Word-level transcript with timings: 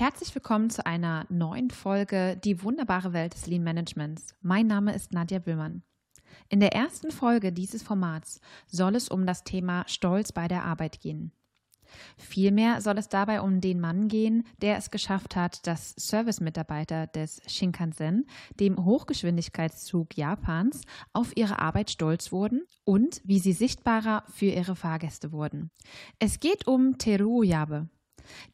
Herzlich 0.00 0.34
willkommen 0.34 0.70
zu 0.70 0.86
einer 0.86 1.26
neuen 1.28 1.68
Folge 1.68 2.40
Die 2.42 2.62
wunderbare 2.62 3.12
Welt 3.12 3.34
des 3.34 3.46
Lean 3.46 3.62
Managements. 3.62 4.34
Mein 4.40 4.66
Name 4.66 4.94
ist 4.94 5.12
Nadja 5.12 5.40
Böhmann. 5.40 5.82
In 6.48 6.58
der 6.58 6.72
ersten 6.72 7.10
Folge 7.10 7.52
dieses 7.52 7.82
Formats 7.82 8.40
soll 8.66 8.96
es 8.96 9.10
um 9.10 9.26
das 9.26 9.44
Thema 9.44 9.84
Stolz 9.88 10.32
bei 10.32 10.48
der 10.48 10.64
Arbeit 10.64 11.00
gehen. 11.00 11.32
Vielmehr 12.16 12.80
soll 12.80 12.96
es 12.96 13.10
dabei 13.10 13.42
um 13.42 13.60
den 13.60 13.78
Mann 13.78 14.08
gehen, 14.08 14.46
der 14.62 14.78
es 14.78 14.90
geschafft 14.90 15.36
hat, 15.36 15.66
dass 15.66 15.94
Service-Mitarbeiter 15.98 17.06
des 17.06 17.42
Shinkansen, 17.46 18.26
dem 18.58 18.82
Hochgeschwindigkeitszug 18.82 20.16
Japans, 20.16 20.80
auf 21.12 21.36
ihre 21.36 21.58
Arbeit 21.58 21.90
stolz 21.90 22.32
wurden 22.32 22.62
und 22.84 23.20
wie 23.24 23.38
sie 23.38 23.52
sichtbarer 23.52 24.24
für 24.32 24.46
ihre 24.46 24.76
Fahrgäste 24.76 25.30
wurden. 25.30 25.70
Es 26.18 26.40
geht 26.40 26.66
um 26.66 26.96
Teru 26.96 27.42
Yabe 27.42 27.90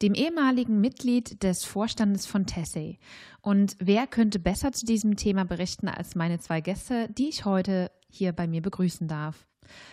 dem 0.03 0.15
ehemaligen 0.15 0.81
Mitglied 0.81 1.43
des 1.43 1.65
Vorstandes 1.65 2.27
von 2.27 2.47
Tessay. 2.47 2.99
Und 3.41 3.77
wer 3.79 4.07
könnte 4.07 4.39
besser 4.39 4.73
zu 4.73 4.87
diesem 4.87 5.17
Thema 5.17 5.45
berichten 5.45 5.89
als 5.89 6.15
meine 6.15 6.39
zwei 6.39 6.61
Gäste, 6.61 7.09
die 7.17 7.29
ich 7.29 7.45
heute 7.45 7.91
hier 8.09 8.33
bei 8.33 8.47
mir 8.47 8.63
begrüßen 8.63 9.09
darf? 9.09 9.47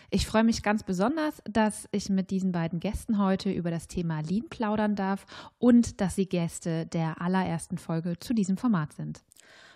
Ich 0.10 0.28
freue 0.28 0.44
mich 0.44 0.64
ganz 0.64 0.84
besonders, 0.84 1.42
dass 1.46 1.88
ich 1.92 2.10
mit 2.10 2.30
diesen 2.32 2.52
beiden 2.52 2.80
Gästen 2.80 3.18
heute 3.18 3.52
über 3.52 3.72
das 3.72 3.88
Thema 3.88 4.22
Lean 4.22 4.48
plaudern 4.50 4.96
darf 4.96 5.26
und 5.58 6.02
dass 6.02 6.16
sie 6.16 6.28
Gäste 6.28 6.86
der 6.86 7.22
allerersten 7.22 7.78
Folge 7.78 8.20
zu 8.20 8.34
diesem 8.34 8.58
Format 8.58 8.94
sind. 8.94 9.24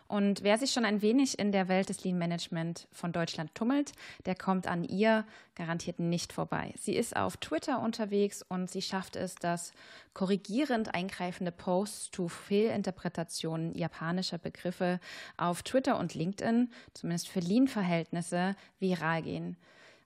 Und 0.07 0.43
wer 0.43 0.57
sich 0.57 0.71
schon 0.71 0.85
ein 0.85 1.01
wenig 1.01 1.37
in 1.37 1.51
der 1.51 1.67
Welt 1.67 1.89
des 1.89 2.03
Lean 2.03 2.17
Management 2.17 2.87
von 2.91 3.11
Deutschland 3.11 3.53
tummelt, 3.55 3.91
der 4.25 4.35
kommt 4.35 4.67
an 4.67 4.83
ihr 4.83 5.25
garantiert 5.55 5.99
nicht 5.99 6.33
vorbei. 6.33 6.73
Sie 6.77 6.95
ist 6.95 7.15
auf 7.15 7.37
Twitter 7.37 7.81
unterwegs 7.81 8.43
und 8.47 8.69
sie 8.69 8.81
schafft 8.81 9.15
es, 9.15 9.35
dass 9.35 9.73
korrigierend 10.13 10.93
eingreifende 10.93 11.51
Posts 11.51 12.11
zu 12.11 12.29
Fehlinterpretationen 12.29 13.75
japanischer 13.75 14.37
Begriffe 14.37 14.99
auf 15.35 15.63
Twitter 15.63 15.99
und 15.99 16.13
LinkedIn, 16.13 16.71
zumindest 16.93 17.27
für 17.27 17.39
Lean-Verhältnisse, 17.39 18.55
viral 18.79 19.23
gehen. 19.23 19.57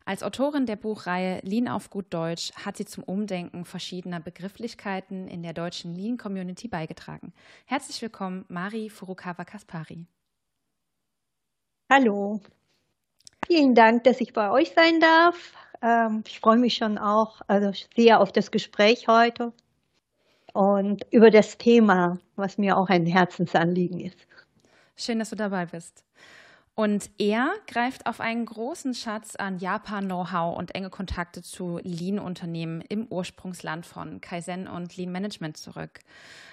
Als 0.04 0.24
Autorin 0.24 0.66
der 0.66 0.76
Buchreihe 0.76 1.40
Lean 1.44 1.68
auf 1.68 1.90
gut 1.90 2.08
Deutsch 2.10 2.52
hat 2.54 2.78
sie 2.78 2.86
zum 2.86 3.04
Umdenken 3.04 3.66
verschiedener 3.66 4.20
Begrifflichkeiten 4.20 5.28
in 5.28 5.44
der 5.44 5.54
deutschen 5.54 5.94
Lean-Community 5.94 6.68
beigetragen. 6.68 7.34
Herzlich 7.66 8.02
willkommen, 8.02 8.46
Mari 8.48 8.90
Furukawa 8.90 9.46
Kaspari. 9.46 10.08
Hallo. 11.92 12.42
Vielen 13.46 13.76
Dank, 13.76 14.04
dass 14.06 14.22
ich 14.22 14.34
bei 14.34 14.50
euch 14.50 14.74
sein 14.76 15.00
darf. 15.00 15.54
Ähm, 15.82 16.24
ich 16.28 16.40
freue 16.40 16.58
mich 16.58 16.76
schon 16.76 16.98
auch 16.98 17.42
also 17.48 17.72
sehr 17.96 18.22
auf 18.22 18.32
das 18.32 18.50
Gespräch 18.50 19.08
heute 19.08 19.54
und 20.54 21.06
über 21.12 21.30
das 21.30 21.58
Thema, 21.58 22.20
was 22.36 22.58
mir 22.58 22.78
auch 22.78 22.90
ein 22.90 23.06
Herzensanliegen 23.06 24.00
ist. 24.00 24.18
Schön, 24.96 25.20
dass 25.20 25.30
du 25.30 25.36
dabei 25.36 25.68
bist. 25.68 26.04
Und 26.74 27.12
er 27.18 27.52
greift 27.68 28.06
auf 28.06 28.22
einen 28.22 28.46
großen 28.46 28.94
Schatz 28.94 29.36
an 29.36 29.60
Japan-Know-how 29.60 30.58
und 30.58 30.74
enge 30.74 30.90
Kontakte 30.90 31.42
zu 31.42 31.80
Lean-Unternehmen 31.84 32.82
im 32.82 33.08
Ursprungsland 33.08 33.86
von 33.86 34.22
Kaizen 34.22 34.68
und 34.68 34.96
Lean-Management 34.96 35.58
zurück. 35.58 36.00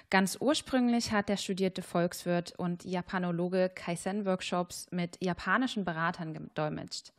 Ganz 0.09 0.37
ursprünglich 0.39 1.13
hat 1.13 1.29
der 1.29 1.37
studierte 1.37 1.81
Volkswirt 1.81 2.53
und 2.57 2.83
Japanologe 2.83 3.71
Kaizen-Workshops 3.73 4.87
mit 4.91 5.17
japanischen 5.23 5.85
Beratern 5.85 6.33
gedolmetscht. 6.33 7.13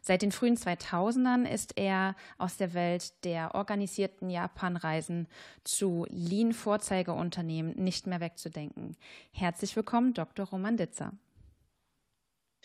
Seit 0.00 0.22
den 0.22 0.30
frühen 0.30 0.56
2000ern 0.56 1.48
ist 1.50 1.76
er 1.76 2.14
aus 2.38 2.56
der 2.56 2.74
Welt 2.74 3.24
der 3.24 3.56
organisierten 3.56 4.30
Japanreisen 4.30 5.26
zu 5.64 6.06
Lean-Vorzeigeunternehmen 6.10 7.74
nicht 7.74 8.06
mehr 8.06 8.20
wegzudenken. 8.20 8.96
Herzlich 9.32 9.74
willkommen, 9.74 10.14
Dr. 10.14 10.46
Roman 10.46 10.76
Ditzer. 10.76 11.12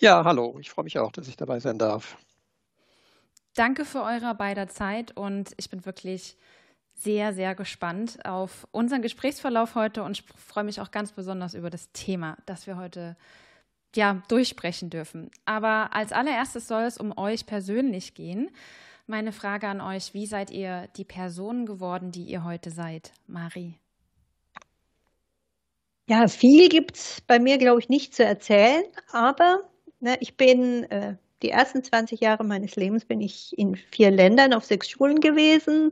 Ja, 0.01 0.23
hallo. 0.25 0.57
Ich 0.59 0.72
freue 0.72 0.84
mich 0.84 0.97
auch, 0.97 1.12
dass 1.12 1.28
ich 1.28 1.38
dabei 1.38 1.59
sein 1.59 1.78
darf. 1.78 2.17
Danke 3.53 3.85
für 3.85 4.01
eure 4.01 4.34
beider 4.34 4.67
Zeit 4.67 5.16
und 5.16 5.51
ich 5.57 5.69
bin 5.69 5.85
wirklich 5.85 6.38
sehr, 6.95 7.34
sehr 7.34 7.53
gespannt 7.53 8.17
auf 8.25 8.67
unseren 8.72 9.03
Gesprächsverlauf 9.03 9.75
heute 9.75 10.01
und 10.01 10.23
freue 10.35 10.63
mich 10.63 10.81
auch 10.81 10.89
ganz 10.89 11.12
besonders 11.12 11.53
über 11.53 11.69
das 11.69 11.91
Thema, 11.91 12.35
das 12.47 12.66
wir 12.66 12.78
heute 12.78 13.16
ja, 13.95 14.23
durchsprechen 14.28 14.89
dürfen. 14.89 15.29
Aber 15.45 15.94
als 15.94 16.13
allererstes 16.13 16.68
soll 16.68 16.83
es 16.83 16.97
um 16.97 17.16
euch 17.16 17.45
persönlich 17.45 18.16
gehen. 18.16 18.50
Meine 19.06 19.31
Frage 19.31 19.68
an 19.68 19.81
euch, 19.81 20.16
wie 20.16 20.25
seid 20.25 20.50
ihr 20.50 20.88
die 20.95 21.06
Person 21.06 21.68
geworden, 21.68 22.12
die 22.12 22.23
ihr 22.23 22.44
heute 22.44 22.72
seid, 22.72 23.12
Marie? 23.28 23.75
Ja, 26.09 26.28
viel 26.28 26.69
gibt 26.69 26.95
es 26.95 27.22
bei 27.22 27.38
mir, 27.38 27.59
glaube 27.59 27.81
ich, 27.81 27.89
nicht 27.89 28.16
zu 28.16 28.25
erzählen, 28.25 28.83
aber 29.12 29.71
Ne, 30.01 30.17
ich 30.19 30.35
bin 30.35 30.84
äh, 30.85 31.16
die 31.44 31.51
ersten 31.51 31.84
20 31.84 32.19
Jahre 32.22 32.44
meines 32.44 32.75
Lebens 32.75 33.06
bin 33.06 33.22
ich 33.22 33.53
in 33.56 33.75
vier 33.75 34.09
Ländern 34.09 34.53
auf 34.53 34.66
sechs 34.66 34.89
Schulen 34.89 35.19
gewesen 35.19 35.91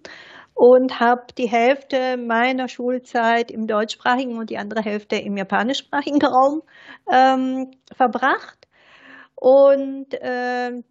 und 0.55 0.99
habe 0.99 1.27
die 1.37 1.47
Hälfte 1.47 2.17
meiner 2.17 2.67
Schulzeit 2.67 3.51
im 3.51 3.67
deutschsprachigen 3.67 4.37
und 4.37 4.49
die 4.49 4.57
andere 4.57 4.81
Hälfte 4.81 5.15
im 5.17 5.37
japanischsprachigen 5.37 6.23
Raum 6.23 6.63
ähm, 7.11 7.69
verbracht. 7.95 8.67
Und 9.35 10.15
äh, 10.15 10.81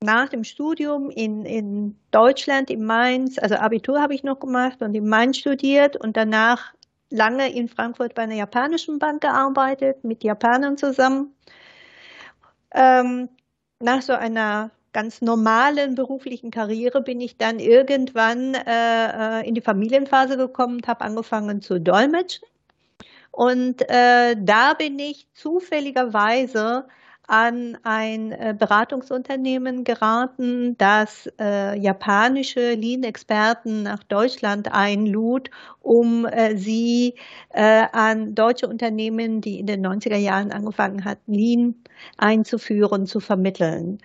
nach 0.00 0.28
dem 0.28 0.44
Studium 0.44 1.10
in, 1.10 1.44
in 1.44 1.98
Deutschland, 2.12 2.70
in 2.70 2.84
Mainz, 2.84 3.40
also 3.40 3.56
Abitur 3.56 4.00
habe 4.00 4.14
ich 4.14 4.22
noch 4.22 4.38
gemacht 4.38 4.82
und 4.82 4.94
in 4.94 5.08
Mainz 5.08 5.38
studiert 5.38 5.96
und 5.96 6.16
danach 6.16 6.74
lange 7.10 7.52
in 7.52 7.66
Frankfurt 7.66 8.14
bei 8.14 8.22
einer 8.22 8.36
japanischen 8.36 9.00
Bank 9.00 9.20
gearbeitet, 9.22 10.04
mit 10.04 10.22
Japanern 10.22 10.76
zusammen 10.76 11.34
ähm, 12.74 13.28
nach 13.80 14.02
so 14.02 14.12
einer 14.12 14.70
ganz 14.92 15.20
normalen 15.20 15.94
beruflichen 15.94 16.50
Karriere 16.50 17.02
bin 17.02 17.20
ich 17.20 17.36
dann 17.36 17.58
irgendwann 17.58 18.54
äh, 18.54 19.40
äh 19.40 19.48
in 19.48 19.54
die 19.54 19.60
Familienphase 19.60 20.36
gekommen 20.36 20.76
und 20.76 20.88
habe 20.88 21.02
angefangen 21.02 21.62
zu 21.62 21.80
dolmetschen. 21.80 22.46
Und 23.30 23.88
äh, 23.88 24.34
da 24.38 24.74
bin 24.74 24.98
ich 24.98 25.28
zufälligerweise 25.34 26.88
an 27.28 27.78
ein 27.84 28.32
äh, 28.32 28.54
Beratungsunternehmen 28.58 29.84
geraten, 29.84 30.76
das 30.78 31.30
äh, 31.38 31.78
japanische 31.78 32.74
Lean-Experten 32.74 33.84
nach 33.84 34.02
Deutschland 34.02 34.72
einlud, 34.72 35.50
um 35.80 36.26
äh, 36.26 36.56
sie 36.56 37.14
an 37.50 38.34
deutsche 38.34 38.68
Unternehmen, 38.68 39.40
die 39.40 39.58
in 39.58 39.66
den 39.66 39.84
90er 39.84 40.16
Jahren 40.16 40.52
angefangen 40.52 41.04
hatten, 41.04 41.32
Lean 41.32 41.74
einzuführen, 42.16 43.06
zu 43.06 43.20
vermitteln. 43.20 43.98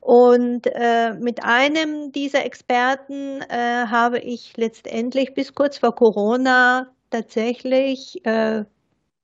Und 0.00 0.66
äh, 0.66 1.12
mit 1.14 1.44
einem 1.44 2.10
dieser 2.12 2.44
Experten 2.44 3.42
äh, 3.42 3.86
habe 3.86 4.18
ich 4.18 4.56
letztendlich 4.56 5.34
bis 5.34 5.54
kurz 5.54 5.78
vor 5.78 5.94
Corona 5.94 6.90
tatsächlich 7.10 8.24
äh, 8.24 8.64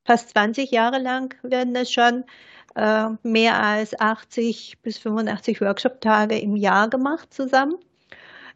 fast 0.05 0.31
20 0.31 0.71
Jahre 0.71 0.99
lang 0.99 1.35
werden 1.43 1.75
das 1.75 1.91
schon 1.91 2.25
äh, 2.77 3.09
mehr 3.23 3.61
als 3.61 3.99
80 3.99 4.79
bis 4.83 4.99
85 4.99 5.61
Workshop-Tage 5.61 6.39
im 6.39 6.57
Jahr 6.57 6.89
gemacht 6.89 7.33
zusammen. 7.33 7.77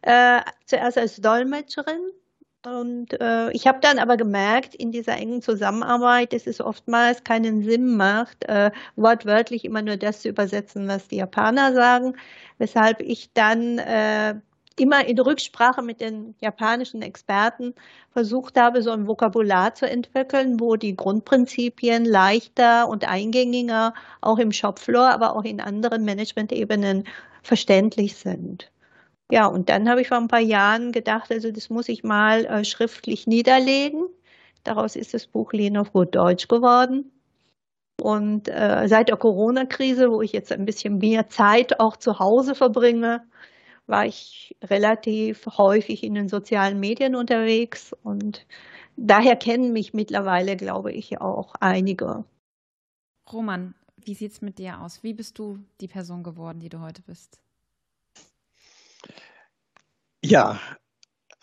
Äh, 0.01 0.41
zuerst 0.65 0.97
als 0.97 1.17
Dolmetscherin. 1.17 1.99
Und 2.63 3.19
äh, 3.19 3.51
ich 3.51 3.65
habe 3.65 3.79
dann 3.81 3.97
aber 3.97 4.17
gemerkt, 4.17 4.75
in 4.75 4.91
dieser 4.91 5.17
engen 5.17 5.41
Zusammenarbeit, 5.41 6.31
dass 6.31 6.45
es 6.45 6.61
oftmals 6.61 7.23
keinen 7.23 7.63
Sinn 7.63 7.97
macht, 7.97 8.43
äh, 8.47 8.69
wortwörtlich 8.95 9.65
immer 9.65 9.81
nur 9.81 9.97
das 9.97 10.21
zu 10.21 10.29
übersetzen, 10.29 10.87
was 10.87 11.07
die 11.07 11.17
Japaner 11.17 11.73
sagen, 11.73 12.15
weshalb 12.59 13.01
ich 13.01 13.33
dann 13.33 13.79
äh, 13.79 14.35
immer 14.77 15.05
in 15.05 15.19
Rücksprache 15.19 15.81
mit 15.81 16.01
den 16.01 16.35
japanischen 16.39 17.01
Experten 17.01 17.73
versucht 18.11 18.57
habe, 18.57 18.81
so 18.81 18.91
ein 18.91 19.07
Vokabular 19.07 19.75
zu 19.75 19.89
entwickeln, 19.89 20.59
wo 20.59 20.75
die 20.75 20.95
Grundprinzipien 20.95 22.05
leichter 22.05 22.87
und 22.87 23.07
eingängiger 23.07 23.93
auch 24.21 24.39
im 24.39 24.51
Shopfloor, 24.51 25.09
aber 25.09 25.35
auch 25.35 25.43
in 25.43 25.61
anderen 25.61 26.05
Management-Ebenen 26.05 27.05
verständlich 27.43 28.15
sind. 28.15 28.71
Ja, 29.31 29.47
und 29.47 29.69
dann 29.69 29.89
habe 29.89 30.01
ich 30.01 30.09
vor 30.09 30.17
ein 30.17 30.27
paar 30.27 30.39
Jahren 30.39 30.91
gedacht, 30.91 31.31
also 31.31 31.51
das 31.51 31.69
muss 31.69 31.87
ich 31.89 32.03
mal 32.03 32.45
äh, 32.45 32.65
schriftlich 32.65 33.27
niederlegen. 33.27 34.07
Daraus 34.63 34.95
ist 34.95 35.13
das 35.13 35.25
Buch 35.27 35.53
Lean 35.53 35.77
auf 35.77 35.93
gut 35.93 36.15
Deutsch 36.15 36.47
geworden. 36.47 37.11
Und 38.01 38.49
äh, 38.49 38.87
seit 38.87 39.09
der 39.09 39.17
Corona-Krise, 39.17 40.11
wo 40.11 40.21
ich 40.21 40.33
jetzt 40.33 40.51
ein 40.51 40.65
bisschen 40.65 40.97
mehr 40.97 41.29
Zeit 41.29 41.79
auch 41.79 41.97
zu 41.97 42.19
Hause 42.19 42.55
verbringe, 42.55 43.23
war 43.91 44.07
ich 44.07 44.57
relativ 44.63 45.45
häufig 45.47 46.03
in 46.03 46.15
den 46.15 46.29
sozialen 46.29 46.79
Medien 46.79 47.15
unterwegs 47.15 47.93
und 48.03 48.47
daher 48.97 49.35
kennen 49.37 49.73
mich 49.73 49.93
mittlerweile, 49.93 50.57
glaube 50.57 50.91
ich, 50.93 51.21
auch 51.21 51.55
einige. 51.59 52.25
Roman, 53.31 53.75
wie 53.97 54.15
sieht 54.15 54.33
es 54.33 54.41
mit 54.41 54.59
dir 54.59 54.81
aus? 54.81 55.03
Wie 55.03 55.13
bist 55.13 55.39
du 55.39 55.59
die 55.81 55.89
Person 55.89 56.23
geworden, 56.23 56.59
die 56.61 56.69
du 56.69 56.81
heute 56.81 57.03
bist? 57.03 57.41
Ja, 60.23 60.59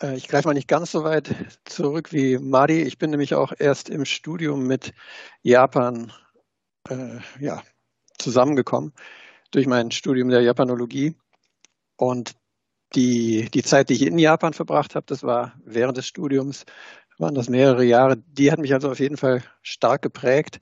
Äh, 0.01 0.15
ich 0.17 0.27
greife 0.27 0.47
mal 0.47 0.53
nicht 0.53 0.67
ganz 0.67 0.91
so 0.91 1.03
weit 1.03 1.35
zurück 1.65 2.13
wie 2.13 2.37
Madi. 2.39 2.81
Ich 2.83 2.97
bin 2.97 3.11
nämlich 3.11 3.35
auch 3.35 3.53
erst 3.57 3.89
im 3.89 4.05
Studium 4.05 4.67
mit 4.67 4.93
Japan 5.43 6.13
äh, 6.89 7.19
ja, 7.39 7.63
zusammengekommen 8.19 8.93
durch 9.51 9.67
mein 9.67 9.91
Studium 9.91 10.29
der 10.29 10.41
Japanologie. 10.41 11.15
Und 11.97 12.33
die, 12.95 13.49
die 13.53 13.63
Zeit, 13.63 13.89
die 13.89 13.93
ich 13.93 14.05
in 14.05 14.17
Japan 14.17 14.53
verbracht 14.53 14.95
habe, 14.95 15.05
das 15.07 15.23
war 15.23 15.53
während 15.63 15.97
des 15.97 16.07
Studiums, 16.07 16.65
waren 17.17 17.35
das 17.35 17.49
mehrere 17.49 17.83
Jahre. 17.83 18.17
Die 18.17 18.51
hat 18.51 18.59
mich 18.59 18.73
also 18.73 18.89
auf 18.89 18.99
jeden 18.99 19.17
Fall 19.17 19.43
stark 19.61 20.01
geprägt, 20.01 20.59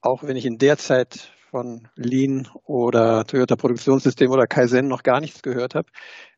auch 0.00 0.22
wenn 0.22 0.36
ich 0.36 0.46
in 0.46 0.58
der 0.58 0.76
Zeit 0.76 1.32
von 1.50 1.88
Lean 1.96 2.48
oder 2.64 3.24
Toyota 3.24 3.56
Produktionssystem 3.56 4.30
oder 4.30 4.46
Kaizen 4.46 4.88
noch 4.88 5.02
gar 5.02 5.20
nichts 5.20 5.42
gehört 5.42 5.74
habe, 5.74 5.88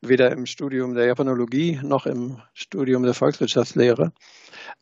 weder 0.00 0.32
im 0.32 0.46
Studium 0.46 0.94
der 0.94 1.06
Japanologie 1.06 1.80
noch 1.82 2.06
im 2.06 2.40
Studium 2.54 3.02
der 3.02 3.14
Volkswirtschaftslehre. 3.14 4.12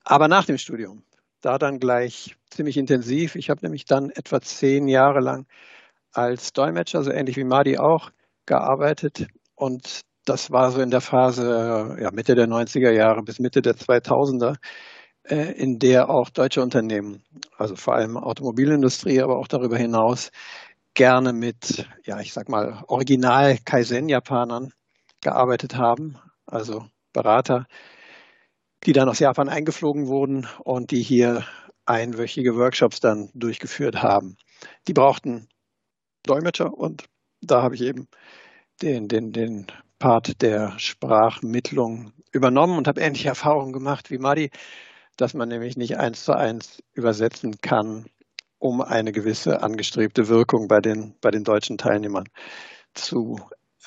Aber 0.05 0.29
nach 0.29 0.45
dem 0.45 0.59
Studium, 0.59 1.03
da 1.41 1.59
dann 1.59 1.81
gleich 1.81 2.37
ziemlich 2.51 2.77
intensiv. 2.77 3.35
Ich 3.35 3.51
habe 3.51 3.63
nämlich 3.63 3.87
dann 3.87 4.11
etwa 4.11 4.41
zehn 4.41 4.89
Jahre 4.89 5.21
lang 5.21 5.47
als 6.13 6.53
Dolmetscher, 6.53 7.03
so 7.03 7.11
ähnlich 7.11 7.37
wie 7.37 7.45
Madi 7.45 7.79
auch, 7.79 8.11
gearbeitet 8.47 9.27
und 9.55 10.01
das 10.31 10.53
war 10.53 10.71
so 10.71 10.81
in 10.81 10.93
der 10.93 11.01
Phase 11.01 11.97
ja, 12.01 12.13
Mitte 12.13 12.37
der 12.37 12.47
90er 12.47 12.93
Jahre 12.93 13.23
bis 13.23 13.41
Mitte 13.41 13.63
der 13.63 13.75
2000er, 13.75 14.57
äh, 15.25 15.53
in 15.53 15.81
der 15.81 16.09
auch 16.09 16.31
deutsche 16.31 16.63
Unternehmen, 16.63 17.25
also 17.59 17.75
vor 17.75 17.95
allem 17.97 18.17
Automobilindustrie, 18.17 19.21
aber 19.21 19.39
auch 19.39 19.49
darüber 19.49 19.77
hinaus, 19.77 20.31
gerne 20.95 21.33
mit, 21.33 21.89
ja, 22.05 22.21
ich 22.21 22.33
sag 22.33 22.49
mal, 22.49 22.85
original 22.87 23.59
Kaizen-Japanern 23.65 24.73
gearbeitet 25.21 25.77
haben, 25.77 26.17
also 26.47 26.85
Berater, 27.13 27.67
die 28.85 28.93
dann 28.93 29.09
aus 29.09 29.19
Japan 29.19 29.49
eingeflogen 29.49 30.07
wurden 30.07 30.47
und 30.63 30.93
die 30.93 31.03
hier 31.03 31.45
einwöchige 31.87 32.55
Workshops 32.57 33.01
dann 33.01 33.31
durchgeführt 33.35 34.01
haben. 34.01 34.37
Die 34.87 34.93
brauchten 34.93 35.49
Dolmetscher 36.23 36.73
und 36.73 37.07
da 37.43 37.63
habe 37.63 37.75
ich 37.75 37.83
eben 37.83 38.07
den, 38.81 39.09
den, 39.09 39.33
den 39.33 39.67
Part 40.01 40.43
der 40.43 40.77
Sprachmittlung 40.79 42.13
übernommen 42.33 42.79
und 42.79 42.89
habe 42.89 43.01
ähnliche 43.01 43.29
Erfahrungen 43.29 43.73
gemacht 43.73 44.11
wie 44.11 44.19
Madi, 44.19 44.51
dass 45.17 45.35
man 45.35 45.49
nämlich 45.49 45.77
nicht 45.77 45.99
eins 45.99 46.25
zu 46.25 46.33
eins 46.33 46.83
übersetzen 46.95 47.61
kann, 47.61 48.07
um 48.59 48.81
eine 48.81 49.13
gewisse 49.13 49.63
angestrebte 49.63 50.29
Wirkung 50.29 50.69
bei 50.69 50.81
den, 50.81 51.15
bei 51.21 51.31
den 51.31 51.45
deutschen 51.45 51.77
Teilnehmern 51.77 52.25
zu 52.95 53.39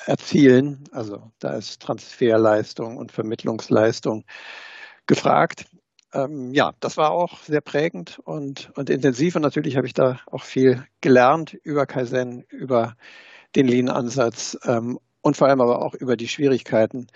erzielen. 0.06 0.84
Also 0.92 1.32
da 1.40 1.54
ist 1.54 1.82
Transferleistung 1.82 2.96
und 2.96 3.10
Vermittlungsleistung 3.10 4.24
gefragt. 5.06 5.66
Ähm, 6.12 6.54
ja, 6.54 6.74
das 6.78 6.96
war 6.96 7.10
auch 7.10 7.40
sehr 7.40 7.60
prägend 7.60 8.20
und, 8.24 8.70
und 8.76 8.88
intensiv 8.88 9.34
und 9.34 9.42
natürlich 9.42 9.76
habe 9.76 9.88
ich 9.88 9.94
da 9.94 10.20
auch 10.26 10.44
viel 10.44 10.86
gelernt 11.00 11.54
über 11.64 11.86
Kaizen, 11.86 12.44
über 12.50 12.94
den 13.56 13.66
Lean-Ansatz 13.66 14.56
ähm, 14.64 14.98
und 15.24 15.38
vor 15.38 15.48
allem 15.48 15.62
aber 15.62 15.82
auch 15.82 15.94
über 15.94 16.16
die 16.16 16.28
Schwierigkeiten, 16.28 17.06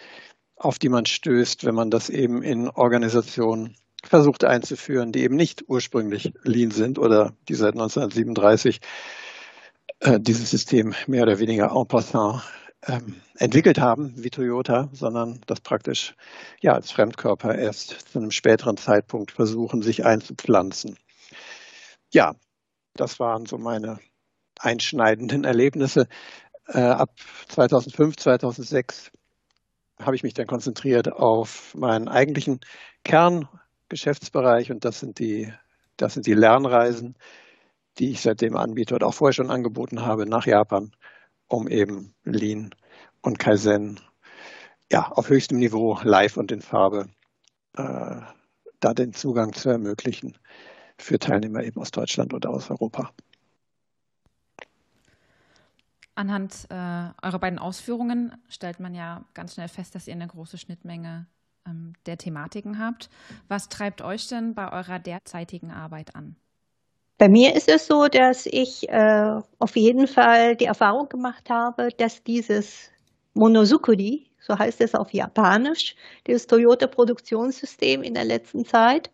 auf 0.57 0.79
die 0.79 0.89
man 0.89 1.05
stößt, 1.05 1.65
wenn 1.65 1.75
man 1.75 1.91
das 1.91 2.09
eben 2.09 2.43
in 2.43 2.69
Organisationen 2.71 3.77
versucht 4.03 4.45
einzuführen, 4.45 5.13
die 5.13 5.23
eben 5.23 5.37
nicht 5.37 5.65
ursprünglich 5.69 6.33
Lean 6.43 6.71
sind 6.71 6.99
oder 6.99 7.35
die 7.49 7.55
seit 7.55 7.75
1937 7.75 8.81
äh, 10.01 10.19
dieses 10.19 10.51
System 10.51 10.95
mehr 11.07 11.25
oder 11.25 11.39
weniger 11.39 11.73
en 11.77 11.87
passant 11.87 12.43
ähm, 12.87 13.17
entwickelt 13.37 13.79
haben, 13.79 14.15
wie 14.17 14.31
Toyota, 14.31 14.89
sondern 14.93 15.43
das 15.47 15.61
praktisch 15.61 16.15
ja 16.63 16.73
als 16.73 16.91
Fremdkörper 16.91 17.57
erst 17.57 18.11
zu 18.11 18.19
einem 18.19 18.31
späteren 18.31 18.79
Zeitpunkt 18.79 19.33
versuchen, 19.33 19.83
sich 19.83 20.07
einzupflanzen. 20.07 20.97
Ja, 22.11 22.37
das 22.95 23.21
waren 23.21 23.45
so 23.45 23.59
meine 23.59 23.99
einschneidenden 24.59 25.45
Erlebnisse. 25.45 26.09
Äh, 26.69 26.81
ab 26.81 27.11
2005, 27.49 28.17
2006 28.17 29.11
habe 30.01 30.17
ich 30.17 30.23
mich 30.23 30.35
dann 30.35 30.47
konzentriert 30.47 31.11
auf 31.11 31.75
meinen 31.75 32.09
eigentlichen 32.09 32.61
Kerngeschäftsbereich 33.05 34.71
und 34.71 34.85
das 34.85 35.01
sind 35.01 35.19
die, 35.19 35.53
das 35.97 36.15
sind 36.15 36.27
die 36.27 36.35
Lernreisen, 36.35 37.17
die 37.99 38.11
ich 38.11 38.21
seitdem 38.21 38.57
anbiete 38.57 38.95
und 38.95 39.03
auch 39.03 39.15
vorher 39.15 39.33
schon 39.33 39.51
angeboten 39.51 40.03
habe 40.03 40.27
nach 40.27 40.47
Japan, 40.47 40.93
um 41.49 41.69
eben 41.69 42.15
Lean 42.25 42.71
und 43.23 43.39
Kaizen 43.39 43.99
ja, 44.93 45.09
auf 45.09 45.31
höchstem 45.31 45.59
Niveau 45.59 45.99
live 46.03 46.37
und 46.37 46.53
in 46.53 46.61
Farbe 46.61 47.09
äh, 47.77 48.21
da 48.81 48.95
den 48.95 49.13
Zugang 49.15 49.53
zu 49.55 49.71
ermöglichen 49.71 50.39
für 50.99 51.19
Teilnehmer 51.19 51.65
eben 51.65 51.81
aus 51.81 51.91
Deutschland 51.91 52.35
oder 52.35 52.51
aus 52.51 52.71
Europa. 52.71 53.13
Anhand 56.19 56.67
äh, 56.71 56.75
eurer 57.23 57.39
beiden 57.39 57.61
Ausführungen 57.61 58.33
stellt 58.49 58.81
man 58.81 58.93
ja 58.93 59.25
ganz 59.35 59.55
schnell 59.55 59.69
fest, 59.69 59.95
dass 59.95 60.09
ihr 60.09 60.15
eine 60.15 60.27
große 60.27 60.59
Schnittmenge 60.59 61.29
ähm, 61.65 61.93
der 62.07 62.19
Thematiken 62.19 62.81
habt. 62.81 63.09
Was 63.47 63.69
treibt 63.69 64.03
euch 64.03 64.27
denn 64.27 64.53
bei 64.57 64.73
eurer 64.73 64.99
derzeitigen 64.99 65.71
Arbeit 65.71 66.17
an? 66.17 66.35
Bei 67.19 67.29
mir 67.29 67.55
ist 67.55 67.69
es 67.69 67.87
so, 67.87 68.09
dass 68.09 68.47
ich 68.47 68.89
äh, 68.89 69.41
auf 69.61 69.77
jeden 69.77 70.09
Fall 70.09 70.57
die 70.57 70.65
Erfahrung 70.65 71.09
gemacht 71.09 71.51
habe, 71.51 71.91
dass 71.97 72.25
dieses 72.25 72.91
Monozukuri, 73.35 74.29
so 74.41 74.59
heißt 74.59 74.81
es 74.81 74.97
auf 74.97 75.13
Japanisch, 75.13 75.95
dieses 76.27 76.49
Toyota-Produktionssystem 76.49 78.03
in 78.03 78.15
der 78.15 78.25
letzten 78.25 78.65
Zeit, 78.65 79.13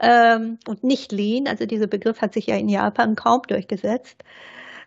ähm, 0.00 0.60
und 0.68 0.84
nicht 0.84 1.10
Lean, 1.10 1.48
also 1.48 1.66
dieser 1.66 1.88
Begriff 1.88 2.20
hat 2.20 2.32
sich 2.32 2.46
ja 2.46 2.54
in 2.54 2.68
Japan 2.68 3.16
kaum 3.16 3.42
durchgesetzt, 3.42 4.22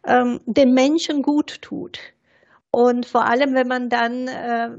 ähm, 0.05 0.39
den 0.45 0.73
Menschen 0.73 1.21
gut 1.21 1.61
tut. 1.61 1.99
Und 2.71 3.05
vor 3.05 3.25
allem, 3.25 3.53
wenn 3.53 3.67
man 3.67 3.89
dann 3.89 4.27
äh, 4.27 4.69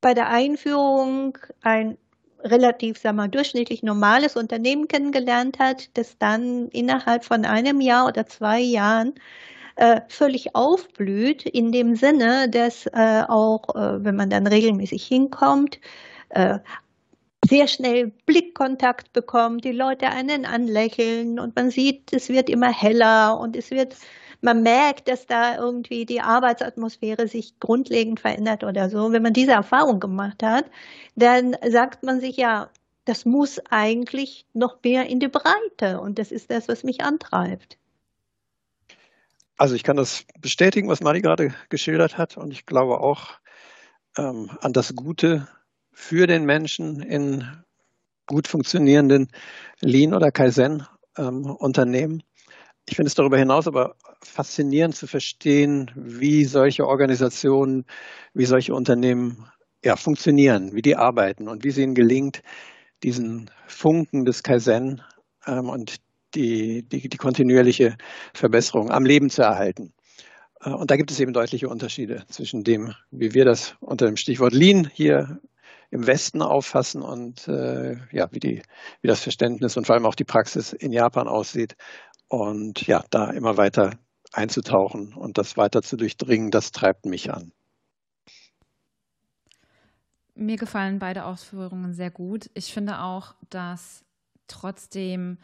bei 0.00 0.14
der 0.14 0.28
Einführung 0.28 1.38
ein 1.62 1.98
relativ, 2.40 2.98
sagen 2.98 3.16
wir, 3.16 3.28
durchschnittlich 3.28 3.82
normales 3.82 4.36
Unternehmen 4.36 4.88
kennengelernt 4.88 5.58
hat, 5.58 5.96
das 5.96 6.18
dann 6.18 6.68
innerhalb 6.68 7.24
von 7.24 7.44
einem 7.44 7.80
Jahr 7.80 8.06
oder 8.06 8.26
zwei 8.26 8.60
Jahren 8.60 9.14
äh, 9.76 10.00
völlig 10.08 10.54
aufblüht, 10.54 11.44
in 11.44 11.72
dem 11.72 11.96
Sinne, 11.96 12.48
dass 12.48 12.86
äh, 12.86 13.22
auch, 13.28 13.74
äh, 13.74 14.04
wenn 14.04 14.16
man 14.16 14.30
dann 14.30 14.46
regelmäßig 14.46 15.06
hinkommt, 15.06 15.80
äh, 16.30 16.58
sehr 17.48 17.68
schnell 17.68 18.12
Blickkontakt 18.26 19.12
bekommt, 19.12 19.64
die 19.64 19.72
Leute 19.72 20.08
einen 20.08 20.46
anlächeln 20.46 21.38
und 21.38 21.54
man 21.54 21.70
sieht, 21.70 22.12
es 22.12 22.28
wird 22.28 22.48
immer 22.48 22.72
heller 22.72 23.38
und 23.38 23.54
es 23.54 23.70
wird 23.70 23.94
man 24.40 24.62
merkt, 24.62 25.08
dass 25.08 25.26
da 25.26 25.56
irgendwie 25.56 26.06
die 26.06 26.20
Arbeitsatmosphäre 26.20 27.28
sich 27.28 27.58
grundlegend 27.60 28.20
verändert 28.20 28.64
oder 28.64 28.90
so. 28.90 29.12
Wenn 29.12 29.22
man 29.22 29.32
diese 29.32 29.52
Erfahrung 29.52 30.00
gemacht 30.00 30.42
hat, 30.42 30.66
dann 31.14 31.56
sagt 31.68 32.02
man 32.02 32.20
sich 32.20 32.36
ja, 32.36 32.70
das 33.04 33.24
muss 33.24 33.60
eigentlich 33.70 34.46
noch 34.52 34.82
mehr 34.82 35.06
in 35.06 35.20
die 35.20 35.28
Breite 35.28 36.00
und 36.00 36.18
das 36.18 36.32
ist 36.32 36.50
das, 36.50 36.68
was 36.68 36.82
mich 36.84 37.02
antreibt. 37.02 37.78
Also 39.56 39.74
ich 39.74 39.84
kann 39.84 39.96
das 39.96 40.24
bestätigen, 40.40 40.88
was 40.88 41.00
Mari 41.00 41.22
gerade 41.22 41.54
geschildert 41.70 42.18
hat 42.18 42.36
und 42.36 42.50
ich 42.50 42.66
glaube 42.66 43.00
auch 43.00 43.38
ähm, 44.18 44.50
an 44.60 44.72
das 44.72 44.94
Gute 44.94 45.48
für 45.92 46.26
den 46.26 46.44
Menschen 46.44 47.00
in 47.00 47.46
gut 48.26 48.48
funktionierenden 48.48 49.28
Lean- 49.80 50.14
oder 50.14 50.30
Kaizen-Unternehmen. 50.30 52.14
Ähm, 52.14 52.22
ich 52.88 52.94
finde 52.94 53.08
es 53.08 53.14
darüber 53.14 53.36
hinaus 53.36 53.66
aber 53.66 53.96
faszinierend 54.22 54.94
zu 54.94 55.06
verstehen, 55.06 55.90
wie 55.94 56.44
solche 56.44 56.86
Organisationen, 56.86 57.84
wie 58.32 58.46
solche 58.46 58.74
Unternehmen 58.74 59.46
ja, 59.84 59.96
funktionieren, 59.96 60.72
wie 60.74 60.82
die 60.82 60.96
arbeiten 60.96 61.48
und 61.48 61.64
wie 61.64 61.68
es 61.68 61.78
ihnen 61.78 61.94
gelingt, 61.94 62.42
diesen 63.02 63.50
Funken 63.66 64.24
des 64.24 64.42
Kaizen 64.42 65.02
ähm, 65.46 65.68
und 65.68 65.96
die, 66.34 66.82
die, 66.82 67.08
die 67.08 67.16
kontinuierliche 67.16 67.96
Verbesserung 68.34 68.90
am 68.90 69.04
Leben 69.04 69.30
zu 69.30 69.42
erhalten. 69.42 69.92
Äh, 70.60 70.70
und 70.70 70.90
da 70.90 70.96
gibt 70.96 71.10
es 71.10 71.20
eben 71.20 71.32
deutliche 71.32 71.68
Unterschiede 71.68 72.24
zwischen 72.28 72.64
dem, 72.64 72.94
wie 73.10 73.34
wir 73.34 73.44
das 73.44 73.76
unter 73.80 74.06
dem 74.06 74.16
Stichwort 74.16 74.54
Lean 74.54 74.90
hier 74.92 75.40
im 75.90 76.06
Westen 76.06 76.42
auffassen 76.42 77.02
und 77.02 77.46
äh, 77.46 77.96
ja, 78.10 78.28
wie, 78.32 78.40
die, 78.40 78.62
wie 79.02 79.08
das 79.08 79.22
Verständnis 79.22 79.76
und 79.76 79.86
vor 79.86 79.94
allem 79.94 80.06
auch 80.06 80.16
die 80.16 80.24
Praxis 80.24 80.72
in 80.72 80.92
Japan 80.92 81.28
aussieht 81.28 81.76
und 82.28 82.86
ja, 82.86 83.04
da 83.10 83.30
immer 83.30 83.56
weiter 83.56 83.98
einzutauchen 84.32 85.14
und 85.14 85.38
das 85.38 85.56
weiter 85.56 85.82
zu 85.82 85.96
durchdringen, 85.96 86.50
das 86.50 86.72
treibt 86.72 87.06
mich 87.06 87.32
an. 87.32 87.52
Mir 90.34 90.56
gefallen 90.56 90.98
beide 90.98 91.24
Ausführungen 91.24 91.94
sehr 91.94 92.10
gut. 92.10 92.50
Ich 92.54 92.72
finde 92.72 93.00
auch, 93.00 93.34
dass 93.48 94.04
trotzdem, 94.48 95.38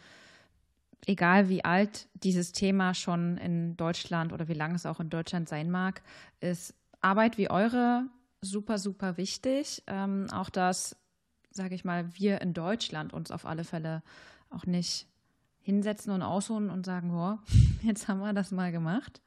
egal 1.07 1.49
wie 1.49 1.65
alt 1.65 2.09
dieses 2.15 2.53
Thema 2.53 2.93
schon 2.93 3.39
in 3.39 3.77
Deutschland 3.77 4.33
oder 4.33 4.49
wie 4.49 4.55
lange 4.55 4.75
es 4.75 4.85
auch 4.85 5.01
in 5.01 5.09
Deutschland 5.09 5.49
sein 5.49 5.71
mag, 5.71 6.03
ist 6.41 6.75
Arbeit 7.01 7.39
wie 7.39 7.49
eure 7.49 8.07
super, 8.43 8.77
super 8.79 9.17
wichtig. 9.17 9.83
Ähm, 9.87 10.27
auch 10.31 10.51
das 10.51 10.97
sage 11.55 11.75
ich 11.75 11.85
mal, 11.85 12.15
wir 12.15 12.41
in 12.41 12.55
Deutschland 12.55 13.13
uns 13.13 13.31
auf 13.31 13.47
alle 13.47 13.65
Fälle 13.65 14.03
auch 14.51 14.67
nicht 14.67 15.07
hinsetzen 15.63 16.13
und 16.13 16.23
ausholen 16.23 16.71
und 16.71 16.85
sagen, 16.85 17.11
boah, 17.11 17.39
jetzt 17.83 18.09
haben 18.09 18.21
wir 18.21 18.33
das 18.33 18.51
mal 18.51 18.73
gemacht, 18.73 19.21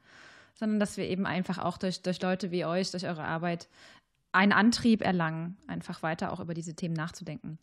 sondern 0.54 0.78
dass 0.80 0.96
wir 0.96 1.08
eben 1.08 1.26
einfach 1.26 1.58
auch 1.58 1.78
durch, 1.78 2.02
durch 2.02 2.20
Leute 2.22 2.50
wie 2.50 2.64
euch, 2.64 2.90
durch 2.90 3.06
eure 3.06 3.24
Arbeit 3.24 3.68
einen 4.32 4.52
Antrieb 4.52 5.02
erlangen, 5.02 5.56
einfach 5.66 6.02
weiter 6.02 6.32
auch 6.32 6.40
über 6.40 6.54
diese 6.54 6.74
Themen 6.74 6.94
nachzudenken. 6.94 7.58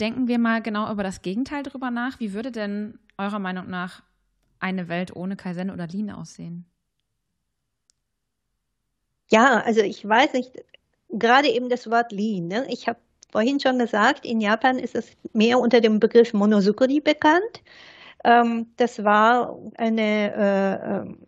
Denken 0.00 0.28
wir 0.28 0.38
mal 0.38 0.62
genau 0.62 0.90
über 0.92 1.02
das 1.02 1.22
Gegenteil 1.22 1.62
drüber 1.62 1.90
nach. 1.90 2.20
Wie 2.20 2.32
würde 2.32 2.52
denn 2.52 2.98
eurer 3.16 3.38
Meinung 3.38 3.68
nach 3.68 4.02
eine 4.60 4.88
Welt 4.88 5.14
ohne 5.14 5.36
Kaizen 5.36 5.70
oder 5.70 5.86
Lean 5.86 6.10
aussehen? 6.10 6.66
Ja, 9.30 9.60
also 9.60 9.80
ich 9.80 10.06
weiß 10.06 10.32
nicht, 10.32 10.52
gerade 11.08 11.48
eben 11.48 11.68
das 11.68 11.90
Wort 11.90 12.12
Lean. 12.12 12.46
Ne? 12.46 12.66
Ich 12.70 12.88
habe 12.88 12.98
vorhin 13.30 13.60
schon 13.60 13.78
gesagt, 13.78 14.24
in 14.24 14.40
Japan 14.40 14.78
ist 14.78 14.94
es 14.94 15.10
mehr 15.32 15.58
unter 15.58 15.80
dem 15.80 16.00
Begriff 16.00 16.32
Monosukuri 16.32 17.00
bekannt. 17.00 17.62
Ähm, 18.24 18.66
das 18.76 19.04
war 19.04 19.58
eine, 19.76 20.34
äh, 20.34 20.96
ähm, 20.96 21.18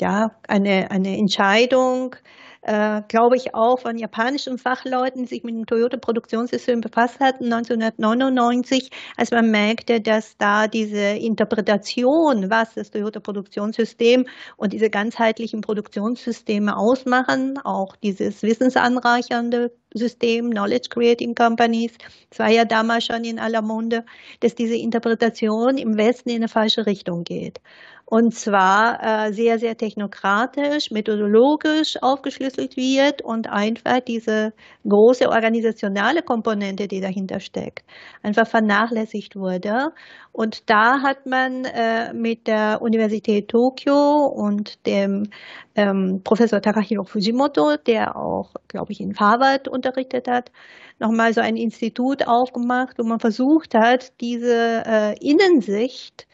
ja, 0.00 0.30
eine, 0.48 0.90
eine 0.90 1.16
Entscheidung, 1.16 2.16
äh, 2.62 3.02
glaube 3.08 3.36
ich, 3.36 3.54
auch 3.54 3.78
von 3.78 3.98
japanischen 3.98 4.58
Fachleuten, 4.58 5.22
die 5.22 5.28
sich 5.28 5.44
mit 5.44 5.54
dem 5.54 5.66
Toyota-Produktionssystem 5.66 6.80
befasst 6.80 7.20
hatten, 7.20 7.52
1999, 7.52 8.90
als 9.16 9.30
man 9.30 9.50
merkte, 9.50 10.00
dass 10.00 10.36
da 10.38 10.66
diese 10.66 10.98
Interpretation, 10.98 12.50
was 12.50 12.74
das 12.74 12.90
Toyota-Produktionssystem 12.90 14.26
und 14.56 14.72
diese 14.72 14.90
ganzheitlichen 14.90 15.60
Produktionssysteme 15.60 16.76
ausmachen, 16.76 17.58
auch 17.62 17.96
dieses 17.96 18.42
wissensanreichernde 18.42 19.70
System, 19.94 20.50
Knowledge 20.50 20.88
Creating 20.90 21.34
Companies, 21.34 21.92
das 22.30 22.38
war 22.40 22.50
ja 22.50 22.64
damals 22.64 23.06
schon 23.06 23.24
in 23.24 23.38
aller 23.38 23.62
Munde, 23.62 24.04
dass 24.40 24.54
diese 24.54 24.76
Interpretation 24.76 25.78
im 25.78 25.96
Westen 25.96 26.30
in 26.30 26.36
eine 26.36 26.48
falsche 26.48 26.84
Richtung 26.84 27.22
geht. 27.22 27.60
Und 28.06 28.34
zwar 28.34 28.98
äh, 29.02 29.32
sehr, 29.32 29.58
sehr 29.58 29.76
technokratisch, 29.76 30.90
methodologisch 30.90 31.96
aufgeschlüsselt 32.02 32.76
wird 32.76 33.22
und 33.22 33.48
einfach 33.48 34.00
diese 34.00 34.52
große 34.86 35.28
organisationale 35.28 36.22
Komponente, 36.22 36.86
die 36.86 37.00
dahinter 37.00 37.40
steckt, 37.40 37.84
einfach 38.22 38.46
vernachlässigt 38.46 39.36
wurde. 39.36 39.92
Und 40.32 40.68
da 40.68 41.00
hat 41.02 41.24
man 41.24 41.64
äh, 41.64 42.12
mit 42.12 42.46
der 42.46 42.82
Universität 42.82 43.48
Tokio 43.48 44.26
und 44.26 44.86
dem 44.86 45.30
ähm, 45.76 46.20
Professor 46.24 46.60
Takahiro 46.62 47.04
Fujimoto, 47.04 47.76
der 47.76 48.16
auch, 48.16 48.54
glaube 48.68 48.92
ich, 48.92 49.00
in 49.00 49.18
Harvard 49.18 49.68
unterrichtet 49.68 50.28
hat, 50.28 50.50
nochmal 50.98 51.32
so 51.34 51.40
ein 51.40 51.56
Institut 51.56 52.26
aufgemacht, 52.26 52.98
wo 52.98 53.04
man 53.04 53.20
versucht 53.20 53.74
hat, 53.74 54.12
diese 54.20 54.84
äh, 54.86 55.18
Innensicht 55.18 56.26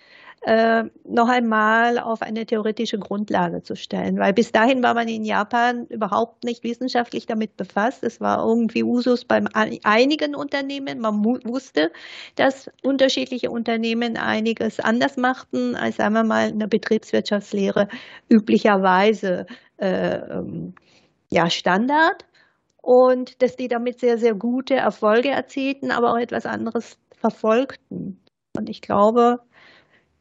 äh, 0.43 0.85
noch 1.05 1.29
einmal 1.29 1.99
auf 1.99 2.23
eine 2.23 2.47
theoretische 2.47 2.99
Grundlage 2.99 3.63
zu 3.63 3.77
stellen. 3.77 4.19
Weil 4.19 4.33
bis 4.33 4.53
dahin 4.53 4.83
war 4.83 4.95
man 4.95 5.07
in 5.09 5.25
Japan 5.25 5.87
überhaupt 5.87 6.45
nicht 6.45 6.65
wissenschaftlich 6.65 7.27
damit 7.27 7.57
befasst. 7.57 8.03
Es 8.03 8.21
war 8.21 8.45
irgendwie 8.47 8.83
Usus 8.83 9.25
bei 9.25 9.43
einigen 9.85 10.35
Unternehmen. 10.35 11.01
Man 11.01 11.23
wusste, 11.25 11.93
dass 12.37 12.71
unterschiedliche 12.83 13.51
Unternehmen 13.51 14.17
einiges 14.17 14.81
anders 14.81 15.17
machten, 15.19 15.77
als 15.77 15.97
sagen 15.97 16.15
wir 16.15 16.25
mal 16.25 16.49
eine 16.49 16.69
Betriebswirtschaftslehre 16.69 17.89
üblicherweise 18.31 19.47
äh, 19.77 20.17
ähm, 20.17 20.75
ja, 21.31 21.51
Standard 21.51 22.25
und 22.83 23.43
dass 23.43 23.57
die 23.57 23.69
damit 23.69 24.01
sehr, 24.01 24.17
sehr 24.17 24.35
gute 24.35 24.75
Erfolge 24.75 25.29
erzielten, 25.29 25.91
aber 25.91 26.13
auch 26.13 26.19
etwas 26.19 26.47
anderes 26.47 26.99
verfolgten. 27.13 28.21
Und 28.57 28.69
ich 28.69 28.81
glaube, 28.81 29.41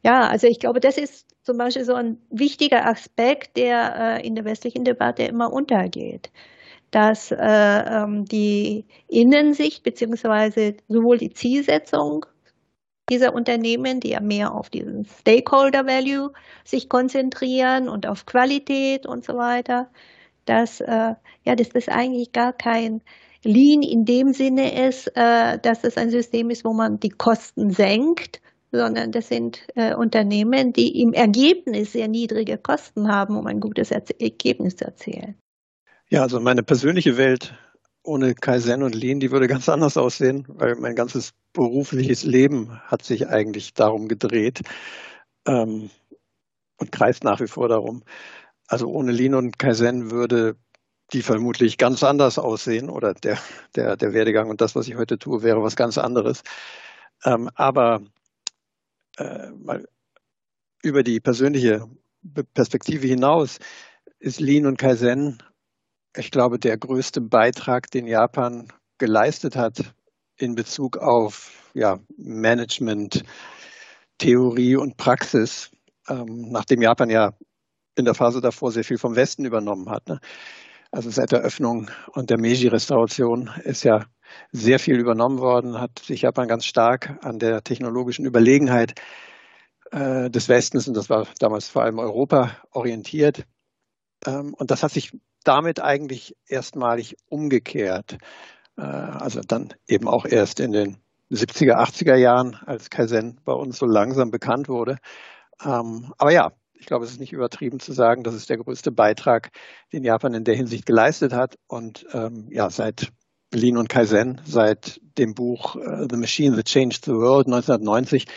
ja, 0.03 0.27
also 0.27 0.47
ich 0.47 0.59
glaube, 0.59 0.79
das 0.79 0.97
ist 0.97 1.27
zum 1.43 1.57
Beispiel 1.57 1.85
so 1.85 1.93
ein 1.93 2.17
wichtiger 2.29 2.85
Aspekt, 2.85 3.57
der 3.57 4.19
äh, 4.19 4.27
in 4.27 4.35
der 4.35 4.45
westlichen 4.45 4.83
Debatte 4.83 5.23
immer 5.23 5.51
untergeht, 5.51 6.31
dass 6.91 7.31
äh, 7.31 7.37
ähm, 7.37 8.25
die 8.25 8.85
Innensicht 9.07 9.83
beziehungsweise 9.83 10.75
sowohl 10.87 11.17
die 11.17 11.31
Zielsetzung 11.31 12.25
dieser 13.09 13.33
Unternehmen, 13.33 13.99
die 13.99 14.09
ja 14.09 14.21
mehr 14.21 14.53
auf 14.53 14.69
diesen 14.69 15.05
Stakeholder 15.05 15.85
Value 15.85 16.31
sich 16.63 16.89
konzentrieren 16.89 17.89
und 17.89 18.07
auf 18.07 18.25
Qualität 18.25 19.07
und 19.07 19.25
so 19.25 19.33
weiter, 19.33 19.89
dass 20.45 20.79
äh, 20.81 21.15
ja, 21.45 21.55
dass 21.55 21.69
das 21.69 21.89
eigentlich 21.89 22.31
gar 22.31 22.53
kein 22.53 23.01
Lean 23.43 23.81
in 23.81 24.05
dem 24.05 24.33
Sinne 24.33 24.87
ist, 24.87 25.07
äh, 25.15 25.57
dass 25.59 25.83
es 25.83 25.97
ein 25.97 26.09
System 26.09 26.49
ist, 26.49 26.65
wo 26.65 26.73
man 26.73 26.99
die 26.99 27.09
Kosten 27.09 27.71
senkt, 27.71 28.41
sondern 28.71 29.11
das 29.11 29.27
sind 29.27 29.67
äh, 29.75 29.95
Unternehmen, 29.95 30.73
die 30.73 31.01
im 31.01 31.13
Ergebnis 31.13 31.93
sehr 31.93 32.07
niedrige 32.07 32.57
Kosten 32.57 33.11
haben, 33.11 33.37
um 33.37 33.47
ein 33.47 33.59
gutes 33.59 33.91
Ergebnis 33.91 34.75
zu 34.75 34.85
erzielen. 34.85 35.35
Ja, 36.09 36.21
also 36.21 36.39
meine 36.39 36.63
persönliche 36.63 37.17
Welt 37.17 37.53
ohne 38.03 38.33
Kaizen 38.33 38.83
und 38.83 38.95
Lean, 38.95 39.19
die 39.19 39.31
würde 39.31 39.47
ganz 39.47 39.69
anders 39.69 39.97
aussehen, 39.97 40.45
weil 40.47 40.75
mein 40.75 40.95
ganzes 40.95 41.33
berufliches 41.53 42.23
Leben 42.23 42.79
hat 42.85 43.03
sich 43.03 43.27
eigentlich 43.27 43.73
darum 43.73 44.07
gedreht 44.07 44.61
ähm, 45.45 45.89
und 46.77 46.91
kreist 46.91 47.23
nach 47.23 47.39
wie 47.41 47.47
vor 47.47 47.67
darum. 47.67 48.03
Also 48.67 48.87
ohne 48.87 49.11
Lean 49.11 49.35
und 49.35 49.59
Kaizen 49.59 50.11
würde 50.11 50.55
die 51.11 51.21
vermutlich 51.21 51.77
ganz 51.77 52.03
anders 52.03 52.37
aussehen 52.37 52.89
oder 52.89 53.13
der, 53.13 53.37
der, 53.75 53.97
der 53.97 54.13
Werdegang 54.13 54.49
und 54.49 54.61
das, 54.61 54.75
was 54.75 54.87
ich 54.87 54.95
heute 54.95 55.17
tue, 55.17 55.41
wäre 55.41 55.63
was 55.63 55.75
ganz 55.75 55.97
anderes. 55.97 56.43
Ähm, 57.25 57.49
aber 57.55 58.01
äh, 59.19 59.51
mal 59.51 59.87
über 60.81 61.03
die 61.03 61.19
persönliche 61.19 61.87
Perspektive 62.53 63.07
hinaus 63.07 63.59
ist 64.19 64.39
Lean 64.39 64.65
und 64.65 64.77
Kaizen, 64.77 65.41
ich 66.15 66.31
glaube, 66.31 66.59
der 66.59 66.77
größte 66.77 67.21
Beitrag, 67.21 67.91
den 67.91 68.07
Japan 68.07 68.67
geleistet 68.97 69.55
hat 69.55 69.93
in 70.35 70.55
Bezug 70.55 70.97
auf 70.97 71.71
ja, 71.73 71.99
Management, 72.17 73.23
Theorie 74.17 74.75
und 74.75 74.97
Praxis, 74.97 75.71
ähm, 76.07 76.49
nachdem 76.51 76.81
Japan 76.81 77.09
ja 77.09 77.33
in 77.95 78.05
der 78.05 78.15
Phase 78.15 78.41
davor 78.41 78.71
sehr 78.71 78.83
viel 78.83 78.97
vom 78.97 79.15
Westen 79.15 79.45
übernommen 79.45 79.89
hat. 79.89 80.07
Ne? 80.07 80.19
Also 80.91 81.11
seit 81.11 81.31
der 81.31 81.41
Öffnung 81.41 81.91
und 82.13 82.29
der 82.29 82.39
Meiji-Restauration 82.39 83.51
ist 83.63 83.83
ja 83.83 84.05
sehr 84.51 84.79
viel 84.79 84.99
übernommen 84.99 85.39
worden, 85.39 85.79
hat 85.79 85.99
sich 85.99 86.23
Japan 86.23 86.47
ganz 86.47 86.65
stark 86.65 87.17
an 87.21 87.39
der 87.39 87.63
technologischen 87.63 88.25
Überlegenheit 88.25 88.99
äh, 89.91 90.29
des 90.29 90.49
Westens, 90.49 90.87
und 90.87 90.95
das 90.95 91.09
war 91.09 91.27
damals 91.39 91.69
vor 91.69 91.83
allem 91.83 91.99
Europa, 91.99 92.57
orientiert. 92.71 93.45
Ähm, 94.25 94.53
und 94.53 94.71
das 94.71 94.83
hat 94.83 94.91
sich 94.91 95.11
damit 95.43 95.79
eigentlich 95.79 96.35
erstmalig 96.47 97.17
umgekehrt. 97.27 98.17
Äh, 98.77 98.81
also 98.81 99.41
dann 99.41 99.73
eben 99.87 100.07
auch 100.07 100.25
erst 100.25 100.59
in 100.59 100.71
den 100.71 100.97
70er, 101.31 101.75
80er 101.75 102.15
Jahren, 102.15 102.55
als 102.65 102.89
Kaizen 102.89 103.39
bei 103.45 103.53
uns 103.53 103.77
so 103.77 103.85
langsam 103.85 104.31
bekannt 104.31 104.69
wurde. 104.69 104.97
Ähm, 105.63 106.13
aber 106.17 106.31
ja, 106.31 106.51
ich 106.79 106.85
glaube, 106.85 107.05
es 107.05 107.11
ist 107.11 107.19
nicht 107.19 107.33
übertrieben 107.33 107.79
zu 107.79 107.91
sagen, 107.93 108.23
das 108.23 108.33
ist 108.33 108.49
der 108.49 108.57
größte 108.57 108.91
Beitrag, 108.91 109.51
den 109.91 110.03
Japan 110.03 110.33
in 110.33 110.45
der 110.45 110.55
Hinsicht 110.55 110.85
geleistet 110.85 111.33
hat. 111.33 111.57
Und 111.67 112.05
ähm, 112.13 112.47
ja, 112.49 112.69
seit 112.69 113.11
Lean 113.53 113.77
und 113.77 113.89
Kaizen 113.89 114.41
seit 114.45 115.01
dem 115.17 115.33
Buch 115.33 115.75
uh, 115.75 116.07
The 116.09 116.17
Machine 116.17 116.55
That 116.55 116.65
Changed 116.65 117.03
the 117.05 117.11
World 117.11 117.47
1990, 117.47 118.27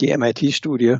die 0.00 0.16
MIT-Studie, 0.16 0.96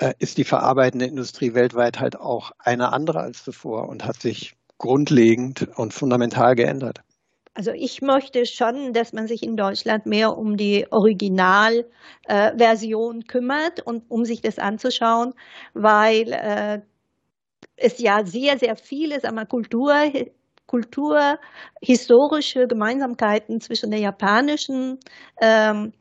uh, 0.00 0.12
ist 0.18 0.38
die 0.38 0.44
verarbeitende 0.44 1.06
Industrie 1.06 1.54
weltweit 1.54 1.98
halt 1.98 2.16
auch 2.16 2.52
eine 2.58 2.92
andere 2.92 3.20
als 3.20 3.42
zuvor 3.42 3.88
und 3.88 4.04
hat 4.04 4.20
sich 4.20 4.54
grundlegend 4.78 5.68
und 5.76 5.92
fundamental 5.92 6.54
geändert. 6.54 7.00
Also 7.58 7.72
ich 7.72 8.00
möchte 8.02 8.46
schon, 8.46 8.92
dass 8.92 9.12
man 9.12 9.26
sich 9.26 9.42
in 9.42 9.56
Deutschland 9.56 10.06
mehr 10.06 10.38
um 10.38 10.56
die 10.56 10.86
Originalversion 10.92 13.20
äh, 13.20 13.24
kümmert 13.26 13.84
und 13.84 14.08
um 14.08 14.24
sich 14.24 14.40
das 14.40 14.60
anzuschauen, 14.60 15.34
weil 15.74 16.32
äh, 16.32 16.82
es 17.74 17.98
ja 17.98 18.24
sehr, 18.24 18.60
sehr 18.60 18.76
viele 18.76 19.18
sagen 19.18 19.34
wir, 19.34 19.46
Kultur, 19.46 19.92
kulturhistorische 20.66 22.68
Gemeinsamkeiten 22.68 23.60
zwischen 23.60 23.90
der 23.90 23.98
japanischen 23.98 25.00
ähm, 25.40 25.92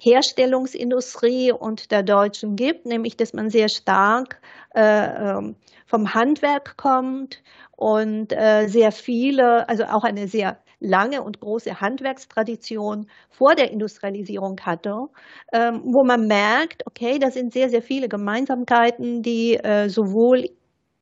Herstellungsindustrie 0.00 1.50
und 1.50 1.90
der 1.90 2.04
deutschen 2.04 2.54
gibt, 2.54 2.86
nämlich 2.86 3.16
dass 3.16 3.32
man 3.32 3.50
sehr 3.50 3.68
stark 3.68 4.40
äh, 4.76 4.84
ähm, 4.84 5.56
vom 5.84 6.14
Handwerk 6.14 6.76
kommt 6.76 7.42
und 7.76 8.32
äh, 8.32 8.68
sehr 8.68 8.92
viele, 8.92 9.68
also 9.68 9.86
auch 9.86 10.04
eine 10.04 10.28
sehr 10.28 10.62
lange 10.82 11.22
und 11.22 11.40
große 11.40 11.80
Handwerkstradition 11.80 13.06
vor 13.30 13.54
der 13.54 13.70
Industrialisierung 13.70 14.60
hatte, 14.60 15.08
ähm, 15.52 15.82
wo 15.84 16.04
man 16.04 16.26
merkt, 16.26 16.86
okay, 16.86 17.18
da 17.18 17.30
sind 17.30 17.52
sehr, 17.52 17.70
sehr 17.70 17.82
viele 17.82 18.08
Gemeinsamkeiten, 18.08 19.22
die 19.22 19.54
äh, 19.54 19.88
sowohl 19.88 20.48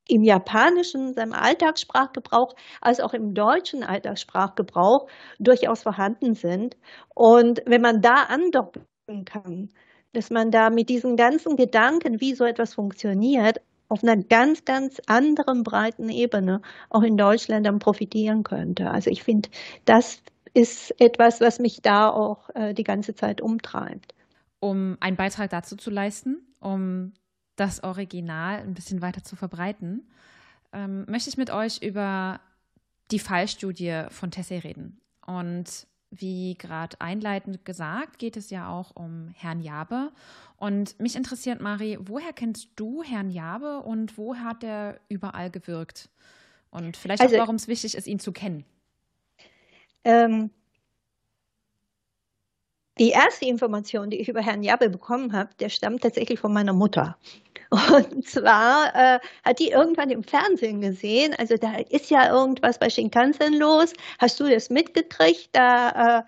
im 0.08 0.24
japanischen, 0.24 1.14
seinem 1.14 1.32
Alltagssprachgebrauch, 1.32 2.54
als 2.80 3.00
auch 3.00 3.14
im 3.14 3.32
deutschen 3.34 3.84
Alltagssprachgebrauch 3.84 5.06
durchaus 5.38 5.82
vorhanden 5.82 6.34
sind. 6.34 6.76
Und 7.14 7.62
wenn 7.66 7.80
man 7.80 8.02
da 8.02 8.24
andocken 8.28 8.84
kann, 9.24 9.70
dass 10.12 10.30
man 10.30 10.50
da 10.50 10.70
mit 10.70 10.88
diesen 10.88 11.16
ganzen 11.16 11.56
Gedanken, 11.56 12.20
wie 12.20 12.34
so 12.34 12.44
etwas 12.44 12.74
funktioniert, 12.74 13.60
auf 13.90 14.02
einer 14.02 14.16
ganz, 14.16 14.64
ganz 14.64 15.00
anderen 15.06 15.64
breiten 15.64 16.08
Ebene 16.08 16.62
auch 16.88 17.02
in 17.02 17.16
Deutschland 17.16 17.66
dann 17.66 17.80
profitieren 17.80 18.44
könnte. 18.44 18.90
Also 18.90 19.10
ich 19.10 19.24
finde, 19.24 19.50
das 19.84 20.22
ist 20.54 20.98
etwas, 21.00 21.40
was 21.40 21.58
mich 21.58 21.82
da 21.82 22.08
auch 22.08 22.48
äh, 22.54 22.72
die 22.72 22.84
ganze 22.84 23.14
Zeit 23.14 23.40
umtreibt. 23.40 24.14
Um 24.60 24.96
einen 25.00 25.16
Beitrag 25.16 25.50
dazu 25.50 25.76
zu 25.76 25.90
leisten, 25.90 26.38
um 26.60 27.12
das 27.56 27.82
Original 27.82 28.60
ein 28.60 28.74
bisschen 28.74 29.02
weiter 29.02 29.24
zu 29.24 29.36
verbreiten, 29.36 30.08
ähm, 30.72 31.04
möchte 31.08 31.28
ich 31.28 31.36
mit 31.36 31.50
euch 31.50 31.82
über 31.82 32.40
die 33.10 33.18
Fallstudie 33.18 34.04
von 34.10 34.30
Tessé 34.30 34.62
reden. 34.62 35.00
Und 35.26 35.86
wie 36.10 36.56
gerade 36.58 37.00
einleitend 37.00 37.64
gesagt, 37.64 38.18
geht 38.18 38.36
es 38.36 38.50
ja 38.50 38.68
auch 38.68 38.94
um 38.94 39.28
Herrn 39.36 39.60
Jabe. 39.60 40.10
Und 40.56 40.98
mich 40.98 41.16
interessiert, 41.16 41.60
Mari, 41.60 41.98
woher 42.00 42.32
kennst 42.32 42.68
du 42.76 43.02
Herrn 43.02 43.30
Jabe 43.30 43.80
und 43.80 44.18
wo 44.18 44.36
hat 44.36 44.64
er 44.64 45.00
überall 45.08 45.50
gewirkt? 45.50 46.08
Und 46.70 46.96
vielleicht 46.96 47.22
also, 47.22 47.36
auch, 47.36 47.40
warum 47.40 47.56
es 47.56 47.68
wichtig 47.68 47.96
ist, 47.96 48.06
ihn 48.06 48.18
zu 48.18 48.32
kennen. 48.32 48.64
Ähm, 50.04 50.50
die 52.98 53.10
erste 53.10 53.46
Information, 53.46 54.10
die 54.10 54.18
ich 54.18 54.28
über 54.28 54.42
Herrn 54.42 54.62
Jabe 54.62 54.90
bekommen 54.90 55.32
habe, 55.32 55.50
der 55.58 55.68
stammt 55.68 56.02
tatsächlich 56.02 56.38
von 56.38 56.52
meiner 56.52 56.72
Mutter. 56.72 57.16
Und 57.70 58.26
zwar 58.28 58.94
äh, 58.94 59.20
hat 59.44 59.58
die 59.60 59.70
irgendwann 59.70 60.10
im 60.10 60.24
Fernsehen 60.24 60.80
gesehen, 60.80 61.34
also 61.38 61.56
da 61.56 61.76
ist 61.88 62.10
ja 62.10 62.28
irgendwas 62.32 62.78
bei 62.78 62.90
Shinkansen 62.90 63.54
los. 63.54 63.92
Hast 64.18 64.40
du 64.40 64.48
das 64.48 64.70
mitgekriegt? 64.70 65.50
Da 65.52 66.18
äh, 66.18 66.22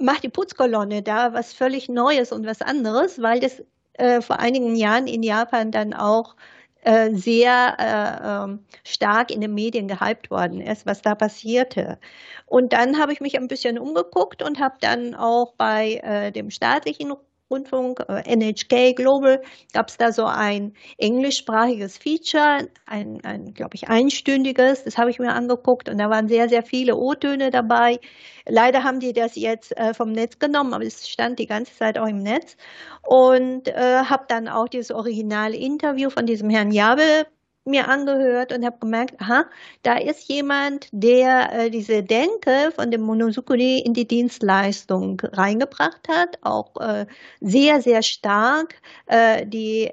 macht 0.00 0.22
die 0.22 0.30
Putzkolonne 0.30 1.02
da 1.02 1.32
was 1.34 1.52
völlig 1.52 1.88
Neues 1.88 2.32
und 2.32 2.46
was 2.46 2.62
anderes, 2.62 3.20
weil 3.20 3.40
das 3.40 3.62
äh, 3.94 4.20
vor 4.22 4.38
einigen 4.38 4.74
Jahren 4.76 5.06
in 5.06 5.22
Japan 5.22 5.70
dann 5.70 5.92
auch 5.94 6.36
äh, 6.82 7.12
sehr 7.14 7.76
äh, 7.78 8.44
ähm, 8.44 8.64
stark 8.84 9.30
in 9.30 9.40
den 9.40 9.54
Medien 9.54 9.88
gehypt 9.88 10.30
worden 10.30 10.60
ist, 10.60 10.86
was 10.86 11.02
da 11.02 11.14
passierte. 11.14 11.98
Und 12.46 12.72
dann 12.72 12.98
habe 12.98 13.12
ich 13.12 13.20
mich 13.20 13.36
ein 13.36 13.48
bisschen 13.48 13.78
umgeguckt 13.78 14.42
und 14.42 14.60
habe 14.60 14.76
dann 14.80 15.14
auch 15.14 15.52
bei 15.54 15.94
äh, 16.04 16.32
dem 16.32 16.50
staatlichen 16.50 17.12
Rundfunk, 17.50 18.04
äh, 18.08 18.22
NHK 18.34 18.94
Global, 18.94 19.42
gab 19.72 19.88
es 19.88 19.96
da 19.96 20.12
so 20.12 20.24
ein 20.24 20.74
englischsprachiges 20.98 21.98
Feature, 21.98 22.68
ein, 22.86 23.20
ein 23.24 23.54
glaube 23.54 23.74
ich, 23.74 23.88
einstündiges, 23.88 24.84
das 24.84 24.98
habe 24.98 25.10
ich 25.10 25.18
mir 25.18 25.32
angeguckt 25.32 25.88
und 25.88 25.98
da 25.98 26.10
waren 26.10 26.28
sehr, 26.28 26.48
sehr 26.48 26.62
viele 26.62 26.96
O-Töne 26.96 27.50
dabei. 27.50 28.00
Leider 28.46 28.84
haben 28.84 29.00
die 29.00 29.12
das 29.12 29.36
jetzt 29.36 29.76
äh, 29.76 29.94
vom 29.94 30.12
Netz 30.12 30.38
genommen, 30.38 30.74
aber 30.74 30.84
es 30.84 31.08
stand 31.08 31.38
die 31.38 31.46
ganze 31.46 31.74
Zeit 31.74 31.98
auch 31.98 32.08
im 32.08 32.18
Netz 32.18 32.56
und 33.02 33.68
äh, 33.68 34.02
habe 34.04 34.24
dann 34.28 34.48
auch 34.48 34.68
dieses 34.68 34.90
originale 34.90 35.56
Interview 35.56 36.10
von 36.10 36.26
diesem 36.26 36.50
Herrn 36.50 36.72
Jabel 36.72 37.26
mir 37.66 37.88
angehört 37.88 38.52
und 38.52 38.64
habe 38.64 38.78
gemerkt, 38.78 39.20
aha, 39.20 39.46
da 39.82 39.98
ist 39.98 40.28
jemand, 40.28 40.88
der 40.92 41.52
äh, 41.52 41.70
diese 41.70 42.02
Denke 42.02 42.72
von 42.74 42.90
dem 42.90 43.02
Monosukuri 43.02 43.80
in 43.80 43.94
die 43.94 44.06
Dienstleistung 44.06 45.20
reingebracht 45.20 46.08
hat, 46.08 46.38
auch 46.42 46.76
äh, 46.80 47.06
sehr, 47.40 47.82
sehr 47.82 48.02
stark 48.02 48.80
äh, 49.06 49.46
die 49.46 49.90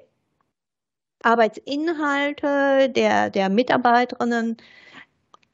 Arbeitsinhalte 1.23 2.89
der, 2.89 3.29
der 3.29 3.49
Mitarbeiterinnen 3.49 4.57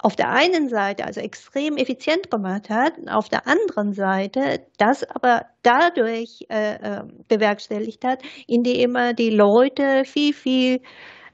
auf 0.02 0.16
der 0.16 0.30
einen 0.30 0.70
Seite 0.70 1.06
also 1.06 1.20
extrem 1.20 1.78
effizient 1.78 2.32
gemacht 2.32 2.70
hat, 2.70 2.94
auf 3.10 3.28
der 3.28 3.48
anderen 3.48 3.94
Seite 3.94 4.66
das 4.78 5.04
aber 5.04 5.46
dadurch 5.62 6.46
äh, 6.50 6.76
äh 6.76 7.04
bewerkstelligt 7.28 8.06
hat, 8.06 8.22
indem 8.48 8.96
er 8.96 9.14
die 9.14 9.30
Leute 9.30 10.06
viel, 10.06 10.34
viel 10.34 10.82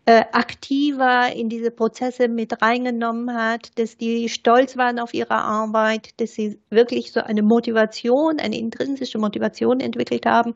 äh, 0.05 0.23
aktiver 0.31 1.33
in 1.33 1.49
diese 1.49 1.71
Prozesse 1.71 2.27
mit 2.27 2.61
reingenommen 2.61 3.35
hat, 3.35 3.77
dass 3.79 3.97
die 3.97 4.29
stolz 4.29 4.77
waren 4.77 4.99
auf 4.99 5.13
ihre 5.13 5.35
Arbeit, 5.35 6.19
dass 6.19 6.33
sie 6.33 6.59
wirklich 6.69 7.11
so 7.11 7.21
eine 7.21 7.41
Motivation, 7.41 8.39
eine 8.39 8.57
intrinsische 8.57 9.17
Motivation 9.17 9.79
entwickelt 9.79 10.25
haben, 10.25 10.55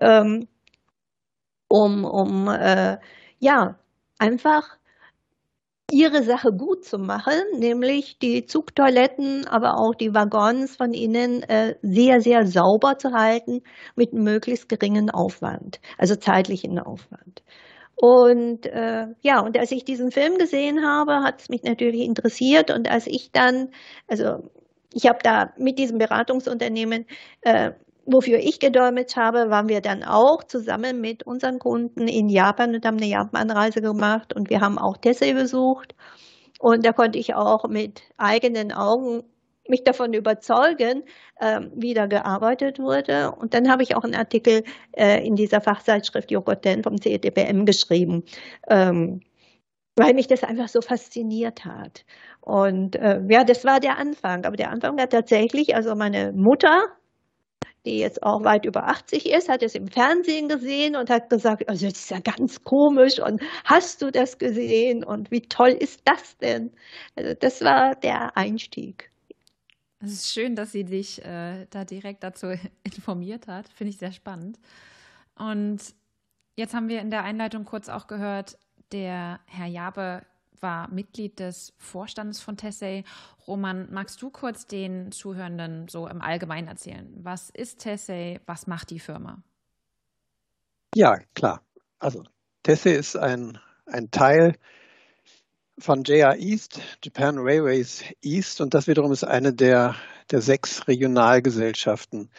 ähm, 0.00 0.48
um, 1.68 2.04
um 2.04 2.48
äh, 2.48 2.98
ja, 3.38 3.78
einfach 4.18 4.78
ihre 5.90 6.22
Sache 6.24 6.50
gut 6.50 6.84
zu 6.84 6.98
machen, 6.98 7.34
nämlich 7.58 8.18
die 8.18 8.44
Zugtoiletten, 8.46 9.46
aber 9.46 9.78
auch 9.78 9.94
die 9.94 10.14
Waggons 10.14 10.76
von 10.76 10.92
innen 10.92 11.42
äh, 11.44 11.76
sehr, 11.82 12.20
sehr 12.20 12.46
sauber 12.46 12.98
zu 12.98 13.12
halten 13.12 13.62
mit 13.94 14.12
möglichst 14.12 14.68
geringen 14.68 15.10
Aufwand, 15.10 15.80
also 15.98 16.16
zeitlichen 16.16 16.78
Aufwand. 16.78 17.42
Und 17.96 18.66
äh, 18.66 19.06
ja, 19.22 19.40
und 19.40 19.58
als 19.58 19.72
ich 19.72 19.84
diesen 19.84 20.10
Film 20.10 20.36
gesehen 20.36 20.84
habe, 20.86 21.22
hat 21.22 21.40
es 21.40 21.48
mich 21.48 21.62
natürlich 21.62 22.02
interessiert. 22.02 22.70
Und 22.70 22.90
als 22.90 23.06
ich 23.06 23.30
dann, 23.32 23.70
also 24.06 24.50
ich 24.92 25.06
habe 25.06 25.18
da 25.22 25.52
mit 25.56 25.78
diesem 25.78 25.98
Beratungsunternehmen, 25.98 27.06
äh, 27.40 27.72
wofür 28.04 28.38
ich 28.38 28.60
gedolmetscht 28.60 29.16
habe, 29.16 29.50
waren 29.50 29.68
wir 29.68 29.80
dann 29.80 30.04
auch 30.04 30.44
zusammen 30.44 31.00
mit 31.00 31.24
unseren 31.24 31.58
Kunden 31.58 32.06
in 32.06 32.28
Japan 32.28 32.74
und 32.74 32.84
haben 32.84 32.98
eine 32.98 33.06
Japan-Reise 33.06 33.80
gemacht. 33.80 34.34
Und 34.34 34.50
wir 34.50 34.60
haben 34.60 34.78
auch 34.78 34.98
Tessé 34.98 35.34
besucht. 35.34 35.94
Und 36.60 36.84
da 36.84 36.92
konnte 36.92 37.18
ich 37.18 37.34
auch 37.34 37.66
mit 37.68 38.02
eigenen 38.18 38.72
Augen 38.72 39.24
mich 39.68 39.84
davon 39.84 40.12
überzeugen, 40.12 41.04
ähm, 41.40 41.70
wie 41.74 41.94
da 41.94 42.06
gearbeitet 42.06 42.78
wurde. 42.78 43.32
Und 43.32 43.54
dann 43.54 43.70
habe 43.70 43.82
ich 43.82 43.96
auch 43.96 44.04
einen 44.04 44.14
Artikel 44.14 44.64
äh, 44.92 45.26
in 45.26 45.36
dieser 45.36 45.60
Fachzeitschrift 45.60 46.30
Jogoten 46.30 46.82
vom 46.82 47.00
CEDPM 47.00 47.64
geschrieben, 47.64 48.24
ähm, 48.68 49.20
weil 49.96 50.14
mich 50.14 50.28
das 50.28 50.44
einfach 50.44 50.68
so 50.68 50.80
fasziniert 50.82 51.64
hat. 51.64 52.04
Und 52.40 52.96
äh, 52.96 53.20
ja, 53.28 53.44
das 53.44 53.64
war 53.64 53.80
der 53.80 53.98
Anfang. 53.98 54.44
Aber 54.44 54.56
der 54.56 54.70
Anfang 54.70 54.96
war 54.98 55.08
tatsächlich, 55.08 55.74
also 55.74 55.94
meine 55.94 56.32
Mutter, 56.32 56.86
die 57.86 58.00
jetzt 58.00 58.22
auch 58.22 58.44
weit 58.44 58.66
über 58.66 58.88
80 58.88 59.30
ist, 59.30 59.48
hat 59.48 59.62
es 59.62 59.74
im 59.74 59.88
Fernsehen 59.88 60.48
gesehen 60.48 60.96
und 60.96 61.08
hat 61.08 61.30
gesagt, 61.30 61.68
also 61.68 61.86
das 61.86 61.98
ist 61.98 62.10
ja 62.10 62.20
ganz 62.20 62.62
komisch 62.64 63.20
und 63.20 63.40
hast 63.64 64.02
du 64.02 64.10
das 64.10 64.38
gesehen 64.38 65.04
und 65.04 65.30
wie 65.30 65.40
toll 65.42 65.70
ist 65.70 66.02
das 66.04 66.36
denn? 66.38 66.72
Also 67.14 67.34
das 67.34 67.62
war 67.62 67.94
der 67.94 68.36
Einstieg. 68.36 69.10
Es 70.06 70.12
ist 70.12 70.32
schön, 70.32 70.54
dass 70.54 70.72
sie 70.72 70.84
dich 70.84 71.24
äh, 71.24 71.66
da 71.70 71.84
direkt 71.84 72.22
dazu 72.22 72.46
informiert 72.84 73.48
hat. 73.48 73.68
Finde 73.68 73.90
ich 73.90 73.98
sehr 73.98 74.12
spannend. 74.12 74.58
Und 75.34 75.80
jetzt 76.54 76.74
haben 76.74 76.88
wir 76.88 77.00
in 77.00 77.10
der 77.10 77.24
Einleitung 77.24 77.64
kurz 77.64 77.88
auch 77.88 78.06
gehört, 78.06 78.56
der 78.92 79.40
Herr 79.46 79.66
Jabe 79.66 80.22
war 80.60 80.88
Mitglied 80.88 81.38
des 81.40 81.74
Vorstandes 81.76 82.40
von 82.40 82.56
Tessay. 82.56 83.04
Roman, 83.46 83.88
magst 83.92 84.22
du 84.22 84.30
kurz 84.30 84.66
den 84.66 85.12
Zuhörenden 85.12 85.88
so 85.88 86.06
im 86.06 86.22
Allgemeinen 86.22 86.68
erzählen? 86.68 87.12
Was 87.22 87.50
ist 87.50 87.80
Tessay? 87.80 88.40
Was 88.46 88.66
macht 88.66 88.90
die 88.90 89.00
Firma? 89.00 89.42
Ja, 90.94 91.18
klar. 91.34 91.62
Also 91.98 92.22
Tessay 92.62 92.96
ist 92.96 93.16
ein, 93.16 93.58
ein 93.86 94.10
Teil 94.10 94.56
von 95.78 96.04
JR 96.04 96.36
East, 96.36 96.80
Japan 97.02 97.38
Railways 97.38 98.02
East, 98.22 98.60
und 98.60 98.74
das 98.74 98.86
wiederum 98.86 99.12
ist 99.12 99.24
eine 99.24 99.52
der, 99.52 99.94
der 100.30 100.40
sechs 100.40 100.88
Regionalgesellschaften, 100.88 102.30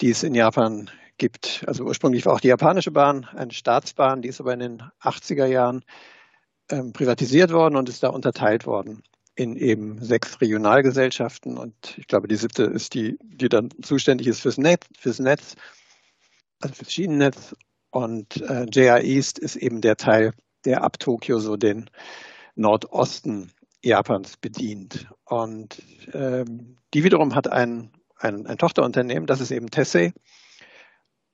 die 0.00 0.10
es 0.10 0.22
in 0.22 0.34
Japan 0.34 0.90
gibt. 1.18 1.64
Also 1.66 1.84
ursprünglich 1.84 2.26
war 2.26 2.34
auch 2.34 2.40
die 2.40 2.48
japanische 2.48 2.90
Bahn 2.90 3.26
eine 3.34 3.52
Staatsbahn, 3.52 4.22
die 4.22 4.28
ist 4.28 4.40
aber 4.40 4.54
in 4.54 4.60
den 4.60 4.82
80er 5.02 5.46
Jahren 5.46 5.84
ähm, 6.70 6.92
privatisiert 6.92 7.52
worden 7.52 7.76
und 7.76 7.88
ist 7.88 8.02
da 8.02 8.08
unterteilt 8.08 8.66
worden 8.66 9.02
in 9.34 9.56
eben 9.56 10.02
sechs 10.02 10.40
Regionalgesellschaften. 10.40 11.58
Und 11.58 11.74
ich 11.96 12.06
glaube, 12.06 12.28
die 12.28 12.36
siebte 12.36 12.64
ist 12.64 12.94
die, 12.94 13.18
die 13.22 13.48
dann 13.48 13.70
zuständig 13.82 14.26
ist 14.26 14.40
fürs 14.40 14.58
Netz, 14.58 14.86
fürs 14.98 15.18
Netz, 15.18 15.56
also 16.60 16.74
fürs 16.74 16.92
Schienennetz. 16.92 17.54
Und 17.90 18.36
äh, 18.42 18.66
JR 18.70 19.02
East 19.02 19.38
ist 19.38 19.56
eben 19.56 19.80
der 19.80 19.96
Teil, 19.96 20.32
der 20.64 20.84
ab 20.84 20.98
Tokio 20.98 21.38
so 21.38 21.56
den 21.56 21.90
Nordosten 22.54 23.52
Japans 23.82 24.36
bedient. 24.36 25.08
Und 25.24 25.82
ähm, 26.12 26.76
die 26.94 27.04
wiederum 27.04 27.34
hat 27.34 27.48
ein, 27.48 27.90
ein, 28.16 28.46
ein, 28.46 28.58
Tochterunternehmen, 28.58 29.26
das 29.26 29.40
ist 29.40 29.50
eben 29.50 29.70
Tessay. 29.70 30.12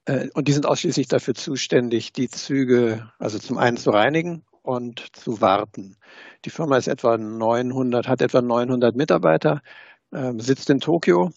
Äh, 0.07 0.29
und 0.35 0.49
die 0.49 0.53
sind 0.53 0.67
ausschließlich 0.67 1.09
dafür 1.09 1.35
zuständig, 1.35 2.13
die 2.13 2.29
Züge, 2.29 3.11
also 3.19 3.39
zum 3.39 3.59
einen 3.59 3.77
zu 3.77 3.91
reinigen 3.91 4.45
und 4.63 5.17
zu 5.17 5.41
warten. 5.41 5.97
Die 6.45 6.51
Firma 6.51 6.77
ist 6.77 6.89
etwa 6.89 7.17
900, 7.19 8.09
hat 8.09 8.23
etwa 8.23 8.43
900 8.43 8.97
Mitarbeiter, 8.97 9.63
äh, 10.13 10.33
sitzt 10.39 10.71
in 10.71 10.81
Tokio. 10.81 11.33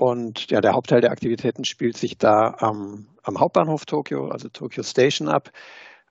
Und 0.00 0.50
ja, 0.50 0.60
der 0.60 0.72
Hauptteil 0.72 1.00
der 1.00 1.12
Aktivitäten 1.12 1.64
spielt 1.64 1.96
sich 1.96 2.18
da 2.18 2.56
am, 2.58 3.08
am 3.22 3.38
Hauptbahnhof 3.38 3.84
Tokio, 3.86 4.28
also 4.28 4.48
Tokyo 4.48 4.82
Station 4.82 5.28
ab. 5.28 5.50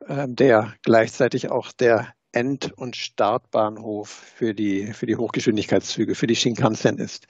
ähm, 0.07 0.35
der 0.35 0.73
gleichzeitig 0.83 1.51
auch 1.51 1.71
der 1.71 2.13
End- 2.31 2.71
und 2.73 2.95
Startbahnhof 2.95 4.09
für 4.09 4.53
die, 4.53 4.93
für 4.93 5.05
die 5.05 5.15
Hochgeschwindigkeitszüge, 5.15 6.15
für 6.15 6.27
die 6.27 6.35
Shinkansen 6.35 6.97
ist. 6.97 7.27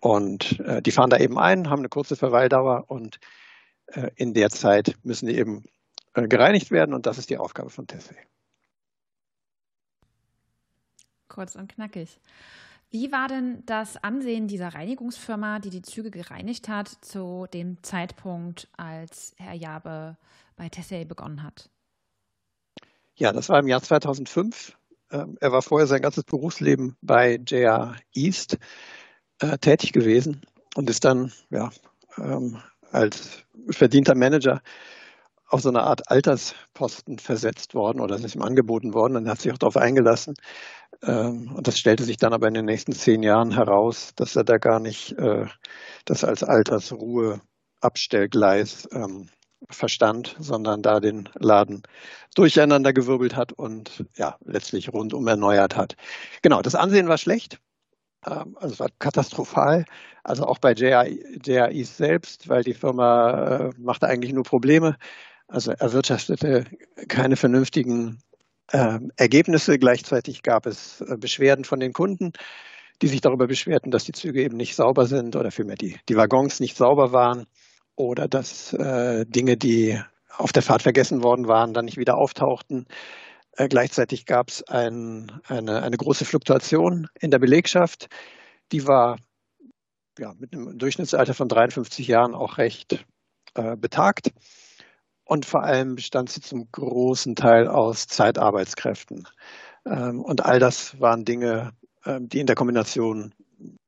Und 0.00 0.60
äh, 0.60 0.80
die 0.80 0.92
fahren 0.92 1.10
da 1.10 1.18
eben 1.18 1.38
ein, 1.38 1.68
haben 1.68 1.80
eine 1.80 1.88
kurze 1.88 2.16
Verweildauer 2.16 2.90
und 2.90 3.20
äh, 3.86 4.10
in 4.16 4.34
der 4.34 4.50
Zeit 4.50 4.96
müssen 5.02 5.26
die 5.26 5.36
eben 5.36 5.64
äh, 6.14 6.26
gereinigt 6.26 6.70
werden 6.70 6.94
und 6.94 7.06
das 7.06 7.18
ist 7.18 7.30
die 7.30 7.36
Aufgabe 7.38 7.70
von 7.70 7.86
Tessie. 7.86 8.16
Kurz 11.28 11.54
und 11.54 11.68
knackig. 11.68 12.18
Wie 12.90 13.12
war 13.12 13.28
denn 13.28 13.62
das 13.66 13.96
Ansehen 14.02 14.48
dieser 14.48 14.74
Reinigungsfirma, 14.74 15.60
die 15.60 15.70
die 15.70 15.82
Züge 15.82 16.10
gereinigt 16.10 16.68
hat, 16.68 16.88
zu 16.88 17.46
dem 17.54 17.80
Zeitpunkt, 17.84 18.68
als 18.76 19.34
Herr 19.36 19.54
Jabe 19.54 20.16
bei 20.56 20.68
Tessay 20.68 21.04
begonnen 21.04 21.44
hat? 21.44 21.70
Ja, 23.20 23.32
das 23.32 23.48
war 23.50 23.60
im 23.60 23.68
Jahr 23.68 23.82
2005. 23.82 24.72
Ähm, 25.12 25.36
er 25.40 25.52
war 25.52 25.60
vorher 25.60 25.86
sein 25.86 26.00
ganzes 26.00 26.24
Berufsleben 26.24 26.96
bei 27.02 27.38
JR 27.46 27.96
East 28.14 28.56
äh, 29.40 29.58
tätig 29.58 29.92
gewesen 29.92 30.40
und 30.74 30.88
ist 30.88 31.04
dann 31.04 31.30
ja, 31.50 31.68
ähm, 32.16 32.62
als 32.90 33.44
verdienter 33.68 34.14
Manager 34.14 34.62
auf 35.48 35.60
so 35.60 35.68
eine 35.68 35.82
Art 35.82 36.10
Altersposten 36.10 37.18
versetzt 37.18 37.74
worden 37.74 38.00
oder 38.00 38.16
ist 38.16 38.34
ihm 38.34 38.40
angeboten 38.40 38.94
worden 38.94 39.16
und 39.16 39.28
hat 39.28 39.42
sich 39.42 39.52
auch 39.52 39.58
darauf 39.58 39.76
eingelassen. 39.76 40.32
Ähm, 41.02 41.52
und 41.54 41.68
das 41.68 41.78
stellte 41.78 42.04
sich 42.04 42.16
dann 42.16 42.32
aber 42.32 42.48
in 42.48 42.54
den 42.54 42.64
nächsten 42.64 42.92
zehn 42.92 43.22
Jahren 43.22 43.52
heraus, 43.52 44.12
dass 44.16 44.34
er 44.34 44.44
da 44.44 44.56
gar 44.56 44.80
nicht 44.80 45.12
äh, 45.18 45.44
das 46.06 46.24
als 46.24 46.42
Altersruheabstellgleis 46.42 48.88
ähm, 48.92 49.28
verstand, 49.68 50.36
sondern 50.38 50.82
da 50.82 51.00
den 51.00 51.28
Laden 51.38 51.82
durcheinander 52.34 52.92
gewirbelt 52.92 53.36
hat 53.36 53.52
und 53.52 54.04
ja, 54.16 54.36
letztlich 54.44 54.92
rundum 54.92 55.26
erneuert 55.26 55.76
hat. 55.76 55.96
Genau, 56.42 56.62
das 56.62 56.74
Ansehen 56.74 57.08
war 57.08 57.18
schlecht. 57.18 57.60
Ähm, 58.26 58.56
also 58.58 58.74
es 58.74 58.80
war 58.80 58.88
katastrophal. 58.98 59.84
Also 60.22 60.44
auch 60.44 60.58
bei 60.58 60.72
JRI 60.72 61.84
selbst, 61.84 62.48
weil 62.48 62.62
die 62.62 62.74
Firma 62.74 63.68
äh, 63.68 63.70
machte 63.78 64.06
eigentlich 64.06 64.32
nur 64.32 64.44
Probleme. 64.44 64.96
Also 65.48 65.72
erwirtschaftete 65.72 66.64
keine 67.08 67.36
vernünftigen 67.36 68.18
äh, 68.72 68.98
Ergebnisse. 69.16 69.78
Gleichzeitig 69.78 70.42
gab 70.42 70.66
es 70.66 71.00
äh, 71.00 71.16
Beschwerden 71.16 71.64
von 71.64 71.80
den 71.80 71.92
Kunden, 71.92 72.32
die 73.02 73.08
sich 73.08 73.20
darüber 73.20 73.46
beschwerten, 73.46 73.90
dass 73.90 74.04
die 74.04 74.12
Züge 74.12 74.42
eben 74.42 74.56
nicht 74.56 74.76
sauber 74.76 75.06
sind 75.06 75.36
oder 75.36 75.50
vielmehr 75.50 75.76
die, 75.76 75.98
die 76.08 76.16
Waggons 76.16 76.60
nicht 76.60 76.76
sauber 76.76 77.12
waren 77.12 77.46
oder 78.00 78.28
dass 78.28 78.72
äh, 78.72 79.26
Dinge, 79.26 79.56
die 79.56 80.00
auf 80.36 80.52
der 80.52 80.62
Fahrt 80.62 80.82
vergessen 80.82 81.22
worden 81.22 81.48
waren, 81.48 81.74
dann 81.74 81.84
nicht 81.84 81.98
wieder 81.98 82.16
auftauchten. 82.16 82.86
Äh, 83.52 83.68
gleichzeitig 83.68 84.26
gab 84.26 84.48
es 84.48 84.62
ein, 84.68 85.40
eine, 85.46 85.82
eine 85.82 85.96
große 85.96 86.24
Fluktuation 86.24 87.08
in 87.20 87.30
der 87.30 87.38
Belegschaft. 87.38 88.08
Die 88.72 88.86
war 88.86 89.18
ja, 90.18 90.32
mit 90.38 90.52
einem 90.52 90.78
Durchschnittsalter 90.78 91.34
von 91.34 91.48
53 91.48 92.06
Jahren 92.06 92.34
auch 92.34 92.58
recht 92.58 93.04
äh, 93.54 93.76
betagt. 93.76 94.32
Und 95.24 95.46
vor 95.46 95.62
allem 95.62 95.94
bestand 95.94 96.30
sie 96.30 96.40
zum 96.40 96.70
großen 96.72 97.36
Teil 97.36 97.68
aus 97.68 98.06
Zeitarbeitskräften. 98.06 99.28
Ähm, 99.86 100.20
und 100.22 100.44
all 100.44 100.58
das 100.58 100.98
waren 101.00 101.24
Dinge, 101.24 101.72
ähm, 102.04 102.28
die 102.28 102.40
in 102.40 102.46
der 102.46 102.56
Kombination 102.56 103.34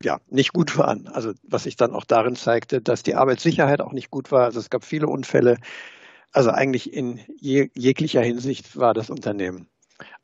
ja, 0.02 0.20
nicht 0.28 0.52
gut 0.52 0.76
waren. 0.76 1.08
Also 1.08 1.32
was 1.42 1.64
sich 1.64 1.76
dann 1.76 1.92
auch 1.92 2.04
darin 2.04 2.36
zeigte, 2.36 2.80
dass 2.80 3.02
die 3.02 3.14
Arbeitssicherheit 3.14 3.80
auch 3.80 3.92
nicht 3.92 4.10
gut 4.10 4.32
war. 4.32 4.44
Also 4.44 4.60
es 4.60 4.70
gab 4.70 4.84
viele 4.84 5.08
Unfälle. 5.08 5.58
Also 6.32 6.50
eigentlich 6.50 6.92
in 6.92 7.20
je, 7.38 7.70
jeglicher 7.74 8.22
Hinsicht 8.22 8.76
war 8.76 8.94
das 8.94 9.10
Unternehmen 9.10 9.68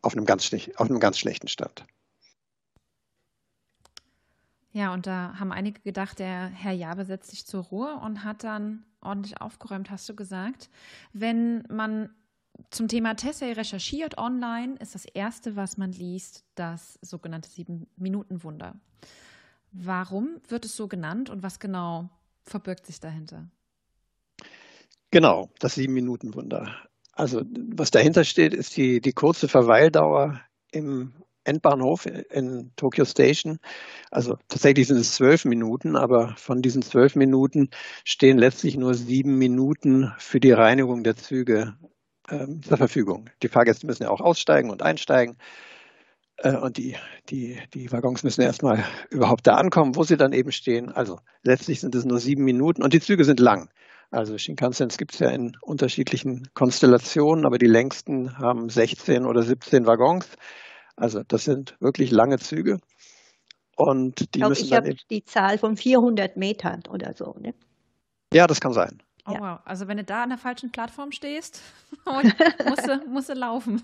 auf 0.02 0.14
einem 0.14 0.24
ganz, 0.24 0.50
auf 0.76 0.90
einem 0.90 1.00
ganz 1.00 1.18
schlechten 1.18 1.48
Stand. 1.48 1.84
Ja, 4.72 4.92
und 4.92 5.06
da 5.06 5.34
haben 5.38 5.50
einige 5.50 5.80
gedacht, 5.80 6.18
der 6.18 6.46
Herr 6.48 6.72
Jabe 6.72 7.04
setzt 7.04 7.30
sich 7.30 7.46
zur 7.46 7.64
Ruhe 7.64 7.96
und 7.96 8.24
hat 8.24 8.44
dann 8.44 8.84
ordentlich 9.00 9.40
aufgeräumt, 9.40 9.90
hast 9.90 10.08
du 10.08 10.14
gesagt. 10.14 10.68
Wenn 11.12 11.64
man 11.68 12.10
zum 12.70 12.88
Thema 12.88 13.14
Tessay 13.14 13.52
recherchiert 13.52 14.18
online, 14.18 14.76
ist 14.78 14.94
das 14.94 15.04
Erste, 15.04 15.56
was 15.56 15.78
man 15.78 15.92
liest, 15.92 16.44
das 16.54 16.98
sogenannte 17.02 17.48
Sieben-Minuten-Wunder. 17.48 18.74
Warum 19.72 20.40
wird 20.48 20.64
es 20.64 20.76
so 20.76 20.88
genannt 20.88 21.30
und 21.30 21.42
was 21.42 21.58
genau 21.58 22.10
verbirgt 22.44 22.86
sich 22.86 23.00
dahinter? 23.00 23.48
Genau, 25.10 25.50
das 25.58 25.74
Sieben-Minuten-Wunder. 25.74 26.74
Also 27.12 27.42
was 27.74 27.90
dahinter 27.90 28.24
steht, 28.24 28.54
ist 28.54 28.76
die, 28.76 29.00
die 29.00 29.12
kurze 29.12 29.48
Verweildauer 29.48 30.40
im 30.70 31.12
Endbahnhof 31.44 32.06
in 32.06 32.70
Tokyo 32.76 33.04
Station. 33.04 33.58
Also 34.10 34.36
tatsächlich 34.48 34.86
sind 34.86 34.98
es 34.98 35.12
zwölf 35.12 35.44
Minuten, 35.44 35.96
aber 35.96 36.34
von 36.36 36.60
diesen 36.62 36.82
zwölf 36.82 37.16
Minuten 37.16 37.70
stehen 38.04 38.38
letztlich 38.38 38.76
nur 38.76 38.94
sieben 38.94 39.38
Minuten 39.38 40.12
für 40.18 40.40
die 40.40 40.52
Reinigung 40.52 41.02
der 41.02 41.16
Züge 41.16 41.74
ähm, 42.28 42.62
zur 42.62 42.76
Verfügung. 42.76 43.30
Die 43.42 43.48
Fahrgäste 43.48 43.86
müssen 43.86 44.02
ja 44.02 44.10
auch 44.10 44.20
aussteigen 44.20 44.70
und 44.70 44.82
einsteigen. 44.82 45.38
Äh, 46.38 46.56
und 46.56 46.76
die, 46.76 46.96
die, 47.28 47.58
die 47.74 47.90
Waggons 47.92 48.22
müssen 48.22 48.42
erstmal 48.42 48.84
überhaupt 49.10 49.46
da 49.46 49.56
ankommen, 49.56 49.96
wo 49.96 50.04
sie 50.04 50.16
dann 50.16 50.32
eben 50.32 50.52
stehen. 50.52 50.90
Also 50.90 51.18
letztlich 51.42 51.80
sind 51.80 51.94
es 51.94 52.04
nur 52.04 52.20
sieben 52.20 52.44
Minuten 52.44 52.82
und 52.82 52.92
die 52.92 53.00
Züge 53.00 53.24
sind 53.24 53.40
lang. 53.40 53.68
Also 54.10 54.38
Shinkansens 54.38 54.96
gibt 54.96 55.12
es 55.12 55.18
ja 55.18 55.28
in 55.28 55.56
unterschiedlichen 55.60 56.48
Konstellationen, 56.54 57.44
aber 57.44 57.58
die 57.58 57.66
längsten 57.66 58.38
haben 58.38 58.70
16 58.70 59.26
oder 59.26 59.42
17 59.42 59.86
Waggons. 59.86 60.28
Also 60.96 61.22
das 61.26 61.44
sind 61.44 61.76
wirklich 61.80 62.10
lange 62.10 62.38
Züge. 62.38 62.78
Und 63.76 64.20
die 64.20 64.24
ich 64.24 64.30
glaub, 64.32 64.48
müssen 64.48 64.64
ich 64.64 64.72
habe 64.72 64.96
die 65.10 65.24
Zahl 65.24 65.58
von 65.58 65.76
400 65.76 66.36
Metern 66.36 66.82
oder 66.88 67.12
so. 67.14 67.36
Ne? 67.38 67.54
Ja, 68.32 68.46
das 68.46 68.60
kann 68.60 68.72
sein. 68.72 69.02
Oh 69.26 69.32
ja. 69.32 69.40
wow, 69.40 69.60
also 69.66 69.88
wenn 69.88 69.98
du 69.98 70.04
da 70.04 70.22
an 70.22 70.30
der 70.30 70.38
falschen 70.38 70.72
Plattform 70.72 71.12
stehst, 71.12 71.60
musst 72.06 72.88
du, 72.88 73.08
musst 73.08 73.28
du 73.28 73.34
laufen. 73.34 73.82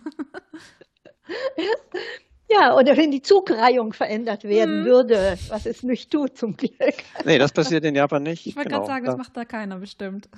Ja, 2.50 2.76
oder 2.76 2.96
wenn 2.96 3.10
die 3.10 3.22
Zugreihung 3.22 3.92
verändert 3.92 4.44
werden 4.44 4.80
hm. 4.80 4.84
würde, 4.84 5.38
was 5.48 5.66
es 5.66 5.82
nicht 5.82 6.10
tut 6.10 6.36
zum 6.36 6.56
Glück. 6.56 6.94
Nee, 7.24 7.38
das 7.38 7.52
passiert 7.52 7.84
in 7.84 7.94
Japan 7.94 8.22
nicht. 8.22 8.46
Ich 8.46 8.54
wollte 8.54 8.68
genau. 8.68 8.80
gerade 8.80 8.92
sagen, 8.92 9.06
das 9.06 9.16
macht 9.16 9.36
da 9.36 9.44
keiner 9.44 9.78
bestimmt. 9.78 10.28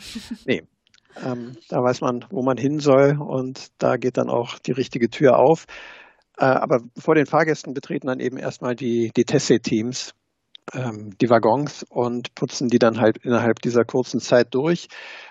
Nee, 0.44 0.62
ähm, 1.24 1.56
da 1.68 1.82
weiß 1.82 2.00
man, 2.00 2.24
wo 2.30 2.42
man 2.42 2.56
hin 2.56 2.78
soll 2.78 3.18
und 3.18 3.68
da 3.78 3.96
geht 3.96 4.18
dann 4.18 4.28
auch 4.28 4.58
die 4.58 4.72
richtige 4.72 5.10
Tür 5.10 5.38
auf. 5.38 5.66
Äh, 6.38 6.44
aber 6.44 6.80
vor 6.98 7.14
den 7.14 7.26
Fahrgästen 7.26 7.74
betreten 7.74 8.06
dann 8.06 8.20
eben 8.20 8.36
erstmal 8.36 8.76
die, 8.76 9.10
die 9.16 9.24
Tesse-Teams 9.24 10.14
ähm, 10.74 11.16
die 11.20 11.30
Waggons 11.30 11.84
und 11.88 12.34
putzen 12.34 12.68
die 12.68 12.78
dann 12.78 13.00
halt 13.00 13.18
innerhalb 13.18 13.60
dieser 13.60 13.84
kurzen 13.84 14.20
Zeit 14.20 14.54
durch. 14.54 14.88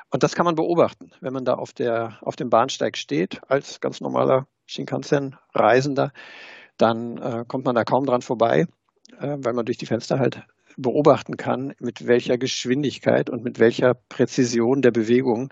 Und 0.10 0.24
das 0.24 0.36
kann 0.36 0.46
man 0.46 0.56
beobachten, 0.56 1.12
wenn 1.20 1.34
man 1.34 1.46
da 1.46 1.56
auf, 1.56 1.74
der, 1.74 2.18
auf 2.22 2.36
dem 2.36 2.50
Bahnsteig 2.50 2.98
steht, 2.98 3.42
als 3.50 3.80
ganz 3.80 4.02
normaler 4.02 4.48
Shinkansen-Reisender 4.66 6.12
dann 6.78 7.18
äh, 7.18 7.46
kommt 7.48 7.66
man 7.66 7.76
da 7.76 7.84
kaum 7.84 8.06
dran 8.06 8.22
vorbei, 8.22 8.66
äh, 9.20 9.38
weil 9.40 9.54
man 9.54 9.66
durch 9.66 9.78
die 9.78 9.86
Fenster 9.86 10.20
halt 10.20 10.42
beobachten 10.78 11.38
kann, 11.38 11.74
mit 11.80 12.06
welcher 12.06 12.38
Geschwindigkeit 12.38 13.30
und 13.30 13.44
mit 13.44 13.60
welcher 13.60 13.94
Präzision 13.94 14.82
der 14.82 14.92
Bewegung 14.92 15.52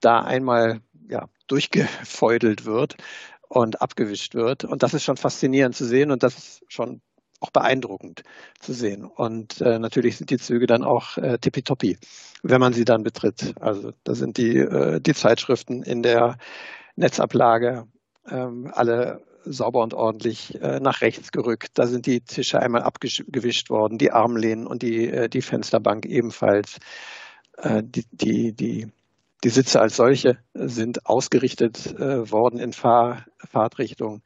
da 0.00 0.20
einmal 0.20 0.80
ja, 1.08 1.28
durchgefeudelt 1.48 2.64
wird 2.64 2.96
und 3.48 3.82
abgewischt 3.82 4.34
wird. 4.34 4.64
Und 4.64 4.82
das 4.82 4.94
ist 4.94 5.04
schon 5.04 5.16
faszinierend 5.16 5.76
zu 5.76 5.84
sehen 5.84 6.10
und 6.10 6.22
das 6.22 6.36
ist 6.36 6.62
schon 6.68 7.00
auch 7.40 7.50
beeindruckend 7.50 8.22
zu 8.58 8.72
sehen. 8.72 9.04
Und 9.04 9.60
äh, 9.60 9.78
natürlich 9.78 10.16
sind 10.16 10.30
die 10.30 10.38
Züge 10.38 10.66
dann 10.66 10.82
auch 10.82 11.18
äh, 11.18 11.38
tippitoppi, 11.38 11.98
wenn 12.42 12.60
man 12.60 12.72
sie 12.72 12.84
dann 12.84 13.02
betritt. 13.02 13.54
Also 13.60 13.92
da 14.02 14.14
sind 14.14 14.38
die, 14.38 14.56
äh, 14.56 15.00
die 15.00 15.14
Zeitschriften 15.14 15.82
in 15.82 16.02
der 16.02 16.38
Netzablage 16.96 17.86
ähm, 18.30 18.70
alle 18.72 19.22
sauber 19.44 19.82
und 19.82 19.94
ordentlich 19.94 20.60
äh, 20.60 20.80
nach 20.80 21.00
rechts 21.00 21.32
gerückt. 21.32 21.72
Da 21.74 21.86
sind 21.86 22.06
die 22.06 22.20
Tische 22.20 22.60
einmal 22.60 22.82
abgewischt 22.82 23.70
worden, 23.70 23.98
die 23.98 24.12
Armlehnen 24.12 24.66
und 24.66 24.82
die, 24.82 25.08
äh, 25.08 25.28
die 25.28 25.42
Fensterbank 25.42 26.06
ebenfalls. 26.06 26.78
Äh, 27.58 27.82
die, 27.84 28.04
die, 28.10 28.52
die, 28.52 28.88
die 29.44 29.48
Sitze 29.50 29.80
als 29.80 29.96
solche 29.96 30.38
sind 30.54 31.06
ausgerichtet 31.06 31.98
äh, 31.98 32.30
worden 32.30 32.58
in 32.58 32.72
Fahr 32.72 33.26
Fahrtrichtung. 33.38 34.22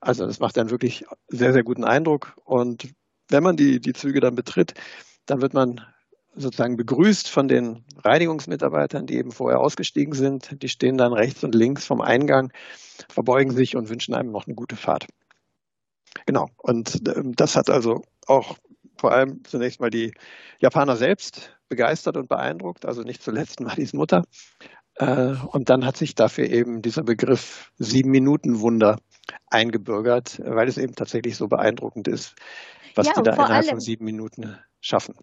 Also 0.00 0.26
das 0.26 0.40
macht 0.40 0.58
einen 0.58 0.70
wirklich 0.70 1.04
sehr, 1.28 1.52
sehr 1.52 1.62
guten 1.62 1.84
Eindruck. 1.84 2.36
Und 2.44 2.88
wenn 3.28 3.42
man 3.42 3.56
die, 3.56 3.80
die 3.80 3.92
Züge 3.92 4.20
dann 4.20 4.34
betritt, 4.34 4.74
dann 5.26 5.40
wird 5.40 5.54
man 5.54 5.80
sozusagen 6.34 6.76
begrüßt 6.76 7.28
von 7.28 7.48
den 7.48 7.84
Reinigungsmitarbeitern, 8.04 9.06
die 9.06 9.16
eben 9.16 9.32
vorher 9.32 9.60
ausgestiegen 9.60 10.14
sind. 10.14 10.62
Die 10.62 10.68
stehen 10.68 10.96
dann 10.96 11.12
rechts 11.12 11.44
und 11.44 11.54
links 11.54 11.86
vom 11.86 12.00
Eingang, 12.00 12.52
verbeugen 13.08 13.52
sich 13.52 13.76
und 13.76 13.88
wünschen 13.88 14.14
einem 14.14 14.30
noch 14.30 14.46
eine 14.46 14.54
gute 14.54 14.76
Fahrt. 14.76 15.06
Genau. 16.26 16.48
Und 16.58 17.02
ähm, 17.08 17.34
das 17.34 17.56
hat 17.56 17.70
also 17.70 18.02
auch 18.26 18.56
vor 18.96 19.12
allem 19.12 19.42
zunächst 19.44 19.80
mal 19.80 19.90
die 19.90 20.12
Japaner 20.60 20.96
selbst 20.96 21.56
begeistert 21.68 22.16
und 22.16 22.28
beeindruckt, 22.28 22.86
also 22.86 23.02
nicht 23.02 23.22
zuletzt 23.22 23.60
Maris 23.60 23.92
Mutter. 23.92 24.24
Äh, 24.96 25.34
und 25.46 25.70
dann 25.70 25.86
hat 25.86 25.96
sich 25.96 26.14
dafür 26.14 26.48
eben 26.48 26.82
dieser 26.82 27.02
Begriff 27.02 27.72
Sieben-Minuten-Wunder 27.78 28.98
eingebürgert, 29.48 30.40
weil 30.44 30.68
es 30.68 30.78
eben 30.78 30.94
tatsächlich 30.94 31.36
so 31.36 31.48
beeindruckend 31.48 32.08
ist, 32.08 32.34
was 32.94 33.06
ja, 33.06 33.14
die 33.14 33.22
da 33.22 33.32
innerhalb 33.32 33.50
allem, 33.50 33.68
von 33.70 33.80
sieben 33.80 34.04
Minuten 34.04 34.58
schaffen. 34.80 35.14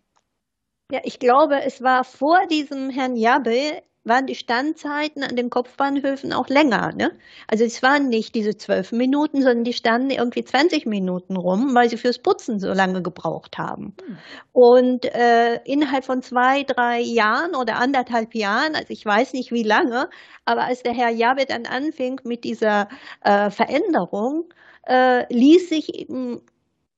Ja, 0.92 1.02
ich 1.04 1.20
glaube, 1.20 1.62
es 1.64 1.84
war 1.84 2.04
vor 2.04 2.48
diesem 2.48 2.90
Herrn 2.90 3.16
Jabbe 3.16 3.84
waren 4.06 4.26
die 4.26 4.34
Standzeiten 4.34 5.24
an 5.24 5.36
den 5.36 5.52
Kopfbahnhöfen 5.52 6.34
auch 6.34 6.48
länger. 6.48 6.94
Ne? 6.96 7.12
Also 7.48 7.64
es 7.64 7.84
waren 7.84 8.08
nicht 8.08 8.34
diese 8.34 8.58
zwölf 8.58 8.92
Minuten, 8.92 9.44
sondern 9.44 9.64
die 9.66 9.74
standen 9.74 10.10
irgendwie 10.10 10.44
20 10.44 10.88
Minuten 10.88 11.36
rum, 11.36 11.76
weil 11.76 11.90
sie 11.90 11.98
fürs 11.98 12.18
Putzen 12.18 12.60
so 12.60 12.70
lange 12.74 13.04
gebraucht 13.04 13.60
haben. 13.60 13.94
Hm. 14.04 14.18
Und 14.52 15.06
äh, 15.06 15.62
innerhalb 15.64 16.06
von 16.06 16.24
zwei, 16.24 16.64
drei 16.64 17.02
Jahren 17.02 17.56
oder 17.56 17.76
anderthalb 17.76 18.34
Jahren, 18.34 18.74
also 18.74 18.88
ich 18.90 19.06
weiß 19.06 19.34
nicht 19.34 19.52
wie 19.52 19.64
lange, 19.64 20.10
aber 20.46 20.64
als 20.64 20.82
der 20.82 20.94
Herr 20.94 21.10
Jabe 21.10 21.46
dann 21.46 21.68
anfing 21.68 22.20
mit 22.24 22.44
dieser 22.44 22.88
äh, 23.24 23.52
Veränderung, 23.52 24.46
äh, 24.88 25.32
ließ 25.32 25.70
sich 25.70 25.94
eben 25.94 26.42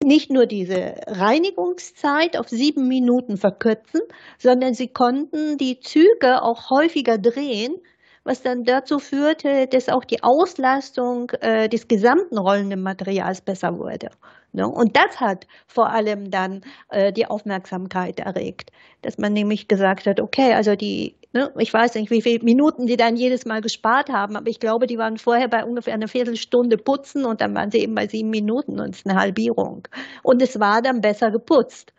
nicht 0.04 0.32
nur 0.32 0.46
diese 0.46 0.96
Reinigungszeit 1.08 2.38
auf 2.38 2.50
sieben 2.50 2.88
Minuten 2.88 3.38
verkürzen, 3.38 4.02
sondern 4.38 4.74
sie 4.74 4.88
konnten 4.88 5.58
die 5.58 5.80
Züge 5.80 6.42
auch 6.42 6.70
häufiger 6.70 7.18
drehen, 7.18 7.76
was 8.24 8.42
dann 8.44 8.64
dazu 8.64 9.00
führte, 9.00 9.68
dass 9.68 9.90
auch 9.90 10.06
die 10.06 10.24
Auslastung 10.24 11.32
äh, 11.42 11.68
des 11.70 11.88
gesamten 11.88 12.38
rollenden 12.38 12.82
Materials 12.82 13.42
besser 13.42 13.78
wurde. 13.78 14.10
Ne? 14.54 14.68
Und 14.68 14.96
das 14.96 15.20
hat 15.20 15.48
vor 15.68 15.90
allem 15.90 16.30
dann 16.30 16.62
äh, 16.90 17.12
die 17.12 17.26
Aufmerksamkeit 17.26 18.20
erregt, 18.20 18.72
dass 19.02 19.18
man 19.18 19.34
nämlich 19.34 19.68
gesagt 19.68 20.06
hat, 20.06 20.20
okay, 20.20 20.54
also 20.54 20.76
die 20.76 21.16
Ne? 21.34 21.50
Ich 21.60 21.74
weiß 21.74 21.96
nicht, 21.96 22.12
wie 22.12 22.22
viele 22.22 22.44
Minuten 22.44 22.88
die 22.88 22.98
dann 22.98 23.16
jedes 23.16 23.46
Mal 23.46 23.62
gespart 23.62 24.10
haben, 24.10 24.36
aber 24.36 24.50
ich 24.50 24.60
glaube, 24.60 24.86
die 24.86 24.98
waren 24.98 25.18
vorher 25.18 25.48
bei 25.48 25.64
ungefähr 25.64 25.94
einer 25.94 26.10
Viertelstunde 26.10 26.78
putzen 26.78 27.26
und 27.26 27.40
dann 27.40 27.56
waren 27.56 27.72
sie 27.72 27.80
eben 27.80 27.96
bei 27.96 28.08
sieben 28.08 28.30
Minuten 28.30 28.80
und 28.80 28.90
es 28.90 28.98
ist 28.98 29.08
eine 29.08 29.20
Halbierung. 29.20 29.88
Und 30.24 30.42
es 30.42 30.60
war 30.60 30.82
dann 30.82 31.00
besser 31.00 31.32
geputzt 31.32 31.94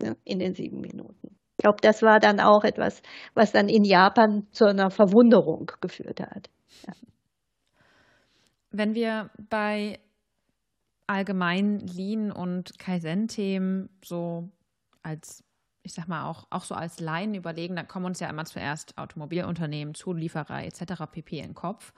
ne, 0.00 0.16
in 0.24 0.38
den 0.38 0.54
sieben 0.54 0.80
Minuten. 0.80 1.36
Ich 1.58 1.64
glaube, 1.64 1.78
das 1.82 2.02
war 2.02 2.18
dann 2.18 2.40
auch 2.40 2.64
etwas, 2.64 3.02
was 3.34 3.52
dann 3.52 3.68
in 3.68 3.84
Japan 3.84 4.46
zu 4.52 4.64
einer 4.64 4.90
Verwunderung 4.90 5.70
geführt 5.80 6.20
hat. 6.20 6.48
Ja. 6.86 6.94
Wenn 8.70 8.94
wir 8.94 9.30
bei 9.50 9.98
allgemein 11.06 11.80
Lean 11.80 12.30
und 12.30 12.78
Kaizen-Themen 12.78 13.90
so 14.04 14.48
als 15.02 15.42
ich 15.88 15.94
sag 15.94 16.06
mal, 16.06 16.26
auch, 16.26 16.46
auch 16.50 16.64
so 16.64 16.74
als 16.74 17.00
Laien 17.00 17.34
überlegen, 17.34 17.74
da 17.74 17.82
kommen 17.82 18.04
uns 18.04 18.20
ja 18.20 18.28
immer 18.28 18.44
zuerst 18.44 18.98
Automobilunternehmen, 18.98 19.94
Zulieferer 19.94 20.64
etc. 20.64 21.04
pp. 21.10 21.38
in 21.38 21.46
den 21.46 21.54
Kopf. 21.54 21.94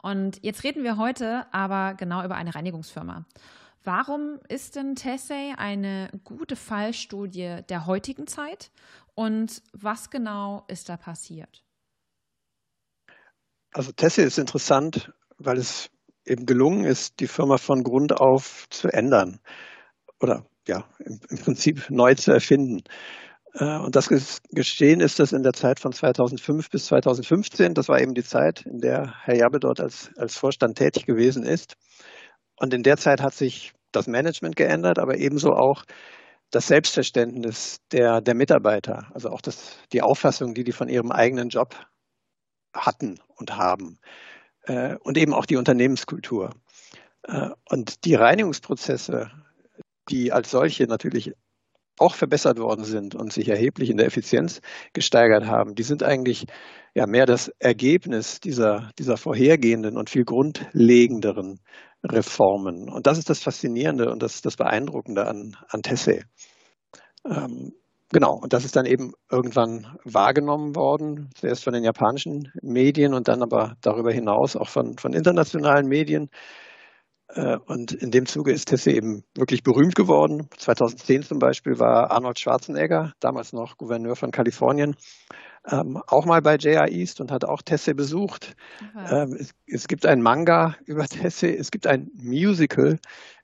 Und 0.00 0.38
jetzt 0.44 0.62
reden 0.62 0.84
wir 0.84 0.96
heute 0.96 1.52
aber 1.52 1.94
genau 1.94 2.24
über 2.24 2.36
eine 2.36 2.54
Reinigungsfirma. 2.54 3.26
Warum 3.82 4.38
ist 4.48 4.76
denn 4.76 4.94
Tessay 4.94 5.54
eine 5.58 6.08
gute 6.22 6.54
Fallstudie 6.54 7.62
der 7.68 7.86
heutigen 7.86 8.28
Zeit 8.28 8.70
und 9.16 9.60
was 9.72 10.08
genau 10.10 10.64
ist 10.68 10.88
da 10.88 10.96
passiert? 10.96 11.64
Also 13.72 13.90
Tessay 13.90 14.24
ist 14.24 14.38
interessant, 14.38 15.12
weil 15.38 15.58
es 15.58 15.90
eben 16.24 16.46
gelungen 16.46 16.84
ist, 16.84 17.18
die 17.18 17.26
Firma 17.26 17.56
von 17.56 17.82
Grund 17.82 18.12
auf 18.20 18.68
zu 18.70 18.86
ändern 18.86 19.40
oder 20.20 20.46
ja, 20.68 20.84
im, 21.00 21.18
im 21.28 21.38
Prinzip 21.38 21.90
neu 21.90 22.14
zu 22.14 22.30
erfinden. 22.30 22.84
Äh, 23.54 23.78
und 23.78 23.96
das 23.96 24.08
Geschehen 24.50 25.00
ist 25.00 25.18
das 25.18 25.32
in 25.32 25.42
der 25.42 25.52
Zeit 25.52 25.80
von 25.80 25.92
2005 25.92 26.70
bis 26.70 26.86
2015. 26.86 27.74
Das 27.74 27.88
war 27.88 28.00
eben 28.00 28.14
die 28.14 28.24
Zeit, 28.24 28.64
in 28.66 28.78
der 28.78 29.14
Herr 29.22 29.36
Jabbe 29.36 29.60
dort 29.60 29.80
als, 29.80 30.10
als 30.16 30.36
Vorstand 30.36 30.78
tätig 30.78 31.06
gewesen 31.06 31.44
ist. 31.44 31.76
Und 32.56 32.74
in 32.74 32.82
der 32.82 32.96
Zeit 32.96 33.20
hat 33.20 33.34
sich 33.34 33.72
das 33.92 34.06
Management 34.06 34.56
geändert, 34.56 34.98
aber 34.98 35.18
ebenso 35.18 35.50
auch 35.50 35.84
das 36.50 36.66
Selbstverständnis 36.68 37.78
der, 37.92 38.20
der 38.20 38.34
Mitarbeiter, 38.34 39.10
also 39.14 39.30
auch 39.30 39.40
das, 39.40 39.78
die 39.92 40.02
Auffassung, 40.02 40.54
die 40.54 40.64
die 40.64 40.72
von 40.72 40.88
ihrem 40.88 41.10
eigenen 41.10 41.48
Job 41.48 41.74
hatten 42.74 43.18
und 43.36 43.56
haben. 43.56 43.98
Äh, 44.64 44.96
und 45.00 45.18
eben 45.18 45.34
auch 45.34 45.46
die 45.46 45.56
Unternehmenskultur. 45.56 46.54
Äh, 47.24 47.50
und 47.68 48.04
die 48.04 48.14
Reinigungsprozesse, 48.14 49.30
die 50.08 50.32
als 50.32 50.50
solche 50.50 50.84
natürlich 50.84 51.32
auch 52.02 52.14
verbessert 52.14 52.58
worden 52.58 52.84
sind 52.84 53.14
und 53.14 53.32
sich 53.32 53.48
erheblich 53.48 53.88
in 53.88 53.96
der 53.96 54.06
Effizienz 54.06 54.60
gesteigert 54.92 55.46
haben, 55.46 55.74
die 55.74 55.84
sind 55.84 56.02
eigentlich 56.02 56.46
ja 56.94 57.06
mehr 57.06 57.26
das 57.26 57.48
Ergebnis 57.58 58.40
dieser, 58.40 58.90
dieser 58.98 59.16
vorhergehenden 59.16 59.96
und 59.96 60.10
viel 60.10 60.24
grundlegenderen 60.24 61.60
Reformen. 62.04 62.90
Und 62.90 63.06
das 63.06 63.18
ist 63.18 63.30
das 63.30 63.42
Faszinierende 63.42 64.10
und 64.10 64.22
das, 64.22 64.42
das 64.42 64.56
Beeindruckende 64.56 65.26
an, 65.26 65.56
an 65.68 65.82
Tessé. 65.82 66.24
Ähm, 67.24 67.72
genau, 68.10 68.34
und 68.42 68.52
das 68.52 68.64
ist 68.64 68.74
dann 68.74 68.86
eben 68.86 69.12
irgendwann 69.30 69.96
wahrgenommen 70.04 70.74
worden, 70.74 71.30
zuerst 71.36 71.62
von 71.62 71.72
den 71.72 71.84
japanischen 71.84 72.52
Medien 72.60 73.14
und 73.14 73.28
dann 73.28 73.42
aber 73.42 73.76
darüber 73.80 74.12
hinaus 74.12 74.56
auch 74.56 74.68
von, 74.68 74.98
von 74.98 75.12
internationalen 75.12 75.86
Medien. 75.86 76.30
Äh, 77.34 77.56
und 77.66 77.92
in 77.92 78.10
dem 78.10 78.26
Zuge 78.26 78.52
ist 78.52 78.68
Tesse 78.68 78.92
eben 78.92 79.24
wirklich 79.34 79.62
berühmt 79.62 79.94
geworden. 79.94 80.48
2010 80.56 81.22
zum 81.22 81.38
Beispiel 81.38 81.78
war 81.78 82.10
Arnold 82.10 82.38
Schwarzenegger, 82.38 83.12
damals 83.20 83.52
noch 83.52 83.78
Gouverneur 83.78 84.16
von 84.16 84.30
Kalifornien, 84.30 84.96
ähm, 85.70 86.02
auch 86.06 86.26
mal 86.26 86.42
bei 86.42 86.56
JR 86.56 86.90
East 86.90 87.20
und 87.20 87.30
hat 87.30 87.44
auch 87.44 87.62
Tesse 87.62 87.94
besucht. 87.94 88.54
Ähm, 89.10 89.36
es, 89.38 89.52
es, 89.66 89.88
gibt 89.88 90.04
ein 90.04 90.20
Manga 90.20 90.76
über 90.84 91.06
Tesse, 91.06 91.54
es 91.56 91.70
gibt 91.70 91.86
ein 91.86 92.10
Musical 92.14 92.98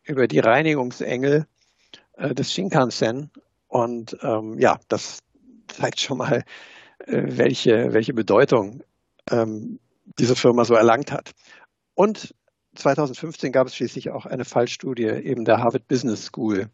über 0.05 0.27
die 0.27 0.41
Reinigungsengel 0.41 1.47
äh, 2.15 2.35
des 2.35 2.53
Shinkansen. 2.53 3.31
Und 3.69 4.17
ähm, 4.23 4.59
ja, 4.59 4.79
das 4.89 5.21
zeigt 5.69 6.01
schon 6.01 6.19
mal, 6.19 6.45
äh, 7.07 7.23
welche, 7.27 7.93
welche 7.93 8.13
Bedeutung 8.13 8.83
ähm, 9.31 9.79
diese 10.19 10.37
Firma 10.37 10.65
so 10.65 10.75
erlangt 10.75 11.13
hat. 11.13 11.33
Und 11.95 12.35
2015 12.79 13.53
gab 13.53 13.67
es 13.67 13.77
schließlich 13.77 14.11
auch 14.11 14.27
eine 14.27 14.45
Fallstudie 14.45 15.07
eben 15.07 15.45
der 15.45 15.59
Harvard 15.59 15.89
Business 15.89 16.27
School 16.27 16.71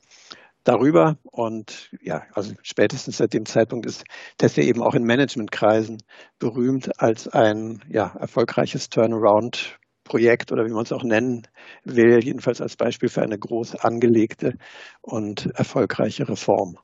darüber. 0.64 1.16
Und 1.24 1.90
ja, 2.00 2.22
also 2.32 2.54
spätestens 2.62 3.18
seit 3.18 3.32
dem 3.32 3.46
Zeitpunkt 3.46 3.86
ist 3.86 4.04
Tesla 4.38 4.62
eben 4.62 4.82
auch 4.82 4.94
in 4.94 5.04
Managementkreisen 5.04 6.02
berühmt 6.38 7.00
als 7.00 7.28
ein 7.28 7.82
ja, 7.88 8.14
erfolgreiches 8.18 8.88
Turnaround. 8.88 9.78
Projekt 10.04 10.52
oder 10.52 10.66
wie 10.66 10.70
man 10.70 10.82
es 10.82 10.92
auch 10.92 11.02
nennen 11.02 11.48
will, 11.82 12.22
jedenfalls 12.22 12.60
als 12.60 12.76
Beispiel 12.76 13.08
für 13.08 13.22
eine 13.22 13.38
groß 13.38 13.76
angelegte 13.76 14.58
und 15.00 15.46
erfolgreiche 15.54 16.28
Reform. 16.28 16.76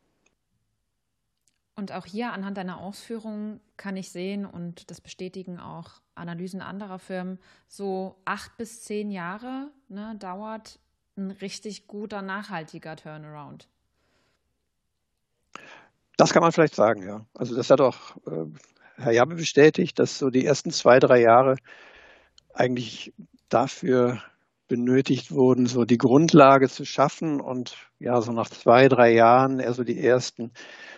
Und 1.81 1.93
auch 1.93 2.05
hier 2.05 2.35
anhand 2.35 2.59
deiner 2.59 2.79
Ausführungen 2.79 3.59
kann 3.79 3.97
ich 3.97 4.13
sehen, 4.13 4.45
und 4.45 4.91
das 4.91 5.01
bestätigen 5.01 5.59
auch 5.59 6.03
Analysen 6.15 6.61
anderer 6.61 6.99
Firmen, 6.99 7.39
so 7.69 8.21
acht 8.27 8.59
bis 8.59 8.83
zehn 8.83 9.11
Jahre 9.11 9.71
ne, 9.89 10.15
dauert 10.19 10.79
ein 11.17 11.31
richtig 11.31 11.87
guter, 11.87 12.21
nachhaltiger 12.21 12.97
Turnaround. 12.97 13.67
Das 16.19 16.35
kann 16.35 16.43
man 16.43 16.53
vielleicht 16.53 16.75
sagen, 16.75 17.03
ja. 17.03 17.25
Also 17.33 17.57
das 17.57 17.71
hat 17.71 17.81
auch 17.81 18.15
äh, 18.27 18.45
Herr 18.97 19.13
Jabbe 19.13 19.37
bestätigt, 19.37 19.99
dass 19.99 20.19
so 20.19 20.29
die 20.29 20.45
ersten 20.45 20.73
zwei, 20.73 20.99
drei 20.99 21.23
Jahre 21.23 21.57
eigentlich 22.53 23.15
dafür 23.49 24.23
benötigt 24.71 25.33
wurden, 25.33 25.67
so 25.67 25.85
die 25.85 25.99
Grundlage 25.99 26.69
zu 26.69 26.85
schaffen 26.85 27.41
und 27.41 27.77
ja, 27.99 28.21
so 28.21 28.31
nach 28.31 28.49
zwei, 28.49 28.89
drei 28.89 29.13
Jahren 29.13 29.59
eher 29.59 29.75
so 29.75 29.83
die 29.83 29.99
ersten 29.99 30.53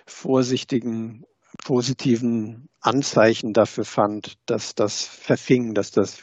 vorsichtigen, 0.07 1.25
positiven 1.65 2.69
Anzeichen 2.83 3.55
dafür 3.55 3.87
fand, 3.87 4.35
dass 4.45 4.75
das 4.75 5.07
verfing, 5.07 5.73
dass 5.73 5.91
das 5.91 6.23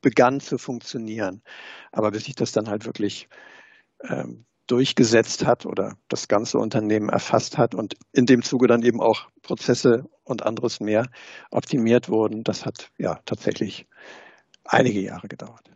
begann 0.00 0.40
zu 0.40 0.56
funktionieren. 0.56 1.42
Aber 1.92 2.10
bis 2.10 2.24
sich 2.24 2.34
das 2.34 2.52
dann 2.52 2.70
halt 2.70 2.86
wirklich 2.86 3.28
ähm, 4.02 4.46
durchgesetzt 4.66 5.44
hat 5.44 5.66
oder 5.66 5.94
das 6.08 6.26
ganze 6.26 6.56
Unternehmen 6.56 7.10
erfasst 7.10 7.58
hat 7.58 7.74
und 7.74 7.96
in 8.12 8.24
dem 8.24 8.42
Zuge 8.42 8.66
dann 8.66 8.82
eben 8.82 9.02
auch 9.02 9.28
Prozesse 9.42 10.08
und 10.24 10.42
anderes 10.42 10.80
mehr 10.80 11.06
optimiert 11.50 12.08
wurden, 12.08 12.44
das 12.44 12.64
hat 12.64 12.90
ja 12.96 13.20
tatsächlich 13.26 13.86
einige 14.64 15.00
Jahre 15.00 15.28
gedauert. 15.28 15.68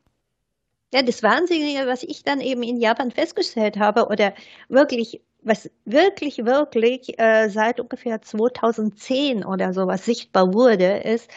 Ja, 0.95 1.03
das 1.03 1.23
Wahnsinnige, 1.23 1.87
was 1.87 2.03
ich 2.03 2.23
dann 2.23 2.41
eben 2.41 2.63
in 2.63 2.77
Japan 2.79 3.11
festgestellt 3.11 3.79
habe 3.79 4.07
oder 4.09 4.35
wirklich, 4.69 5.23
was 5.43 5.71
wirklich, 5.87 6.45
wirklich 6.45 7.19
äh, 7.19 7.49
seit 7.49 7.81
ungefähr 7.81 8.21
2010 8.21 9.45
oder 9.45 9.73
sowas 9.73 10.05
sichtbar 10.05 10.53
wurde, 10.53 10.99
ist, 10.99 11.31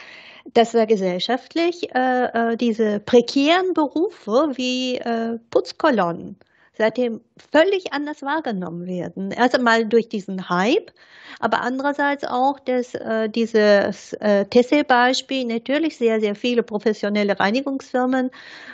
dass 0.54 0.72
da 0.74 0.86
gesellschaftlich 0.86 1.96
äh, 1.96 2.54
äh, 2.54 2.58
diese 2.58 3.00
prekären 3.00 3.74
Berufe 3.74 4.52
wie 4.56 4.98
äh, 4.98 5.40
Putzkolonnen 5.50 6.38
seitdem 6.78 7.22
völlig 7.52 7.94
anders 7.94 8.22
wahrgenommen 8.22 8.86
werden. 8.86 9.32
Erst 9.32 9.56
einmal 9.56 9.86
durch 9.86 10.10
diesen 10.10 10.50
Hype, 10.50 10.92
aber 11.40 11.62
andererseits 11.62 12.24
auch 12.26 12.60
dass 12.60 12.94
äh, 12.96 13.30
dieses 13.30 14.14
äh, 14.14 14.46
Tesse-Beispiel 14.46 15.46
natürlich 15.46 15.98
sehr, 15.98 16.20
sehr 16.20 16.36
viele 16.36 16.64
professionelle 16.64 17.40
Reinigungsfirmen 17.40 18.30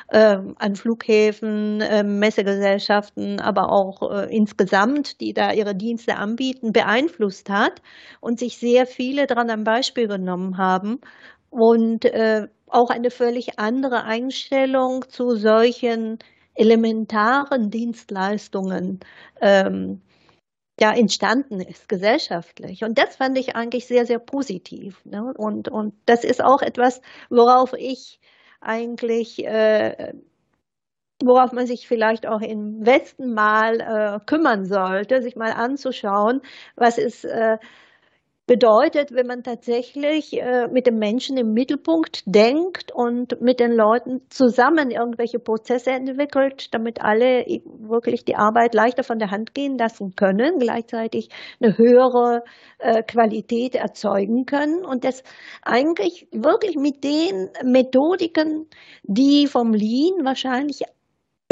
äh, 0.10 0.38
an 0.58 0.76
Flughäfen, 0.76 1.82
äh, 1.82 2.04
Messegesellschaften, 2.04 3.40
aber 3.40 3.72
auch 3.72 4.12
äh, 4.12 4.36
insgesamt, 4.36 5.22
die 5.22 5.34
da 5.34 5.52
ihre 5.52 5.76
Dienste 5.76 6.18
anbieten, 6.18 6.72
beeinflusst 6.72 7.50
hat 7.50 7.82
und 8.20 8.40
sich 8.40 8.58
sehr 8.58 8.86
viele 8.86 9.28
daran 9.28 9.50
am 9.50 9.64
Beispiel 9.64 10.08
genommen 10.08 10.58
haben 10.58 11.00
und 11.50 12.06
äh, 12.06 12.48
auch 12.68 12.90
eine 12.90 13.12
völlig 13.12 13.60
andere 13.60 14.04
Einstellung 14.04 15.06
zu 15.10 15.32
solchen 15.36 16.20
elementaren 16.62 17.72
Dienstleistungen 17.72 19.00
ähm, 19.42 20.02
ja 20.80 20.94
entstanden 20.94 21.60
ist 21.60 21.90
gesellschaftlich 21.90 22.84
und 22.84 22.98
das 22.98 23.16
fand 23.16 23.38
ich 23.38 23.56
eigentlich 23.56 23.88
sehr 23.88 24.06
sehr 24.06 24.20
positiv 24.20 25.04
ne? 25.06 25.34
und 25.38 25.70
und 25.70 25.94
das 26.06 26.24
ist 26.24 26.44
auch 26.44 26.62
etwas 26.62 27.02
worauf 27.30 27.74
ich 27.74 28.20
eigentlich 28.62 29.44
äh, 29.46 30.14
worauf 31.24 31.52
man 31.52 31.68
sich 31.68 31.88
vielleicht 31.88 32.28
auch 32.28 32.42
im 32.42 32.86
Westen 32.86 33.34
mal 33.34 33.80
äh, 33.80 34.20
kümmern 34.26 34.66
sollte, 34.66 35.22
sich 35.22 35.36
mal 35.36 35.52
anzuschauen, 35.52 36.42
was 36.76 36.98
ist 36.98 37.26
äh, 37.26 37.58
bedeutet, 38.52 39.14
wenn 39.14 39.28
man 39.28 39.44
tatsächlich 39.44 40.34
äh, 40.34 40.68
mit 40.68 40.86
dem 40.86 40.96
Menschen 40.96 41.38
im 41.38 41.54
Mittelpunkt 41.54 42.24
denkt 42.26 42.92
und 42.94 43.40
mit 43.40 43.62
den 43.62 43.72
Leuten 43.72 44.24
zusammen 44.28 44.92
irgendwelche 44.92 45.40
Prozesse 45.40 45.92
entwickelt, 45.92 46.68
damit 46.74 47.02
alle 47.02 47.46
wirklich 47.80 48.26
die 48.26 48.36
Arbeit 48.36 48.74
leichter 48.74 49.06
von 49.06 49.20
der 49.20 49.32
Hand 49.32 49.54
gehen 49.54 49.78
lassen 49.78 50.18
können, 50.18 50.60
gleichzeitig 50.60 51.30
eine 51.62 51.78
höhere 51.78 52.44
äh, 52.80 53.04
Qualität 53.04 53.76
erzeugen 53.76 54.46
können 54.46 54.84
und 54.84 55.06
das 55.06 55.24
eigentlich 55.62 56.28
wirklich 56.34 56.76
mit 56.76 57.06
den 57.06 57.52
Methodiken, 57.64 58.68
die 59.04 59.48
vom 59.48 59.72
Lean 59.72 60.26
wahrscheinlich 60.26 60.82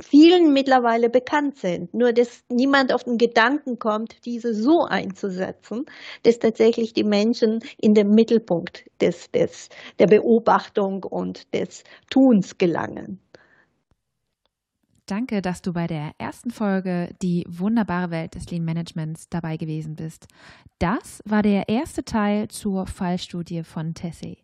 vielen 0.09 0.53
mittlerweile 0.53 1.09
bekannt 1.09 1.57
sind. 1.57 1.93
Nur 1.93 2.13
dass 2.13 2.43
niemand 2.49 2.93
auf 2.93 3.03
den 3.03 3.17
Gedanken 3.17 3.79
kommt, 3.79 4.25
diese 4.25 4.53
so 4.53 4.85
einzusetzen, 4.85 5.85
dass 6.23 6.39
tatsächlich 6.39 6.93
die 6.93 7.03
Menschen 7.03 7.59
in 7.77 7.93
den 7.93 8.09
Mittelpunkt 8.09 8.85
des, 9.01 9.29
des, 9.31 9.69
der 9.99 10.07
Beobachtung 10.07 11.03
und 11.03 11.53
des 11.53 11.83
Tuns 12.09 12.57
gelangen. 12.57 13.19
Danke, 15.05 15.41
dass 15.41 15.63
du 15.63 15.73
bei 15.73 15.87
der 15.87 16.11
ersten 16.19 16.51
Folge 16.51 17.15
Die 17.21 17.43
wunderbare 17.47 18.11
Welt 18.11 18.35
des 18.35 18.51
Lean 18.51 18.63
Managements 18.63 19.27
dabei 19.27 19.57
gewesen 19.57 19.95
bist. 19.95 20.27
Das 20.77 21.21
war 21.25 21.41
der 21.41 21.67
erste 21.67 22.03
Teil 22.03 22.47
zur 22.47 22.85
Fallstudie 22.85 23.63
von 23.63 23.95
Tessie. 23.95 24.43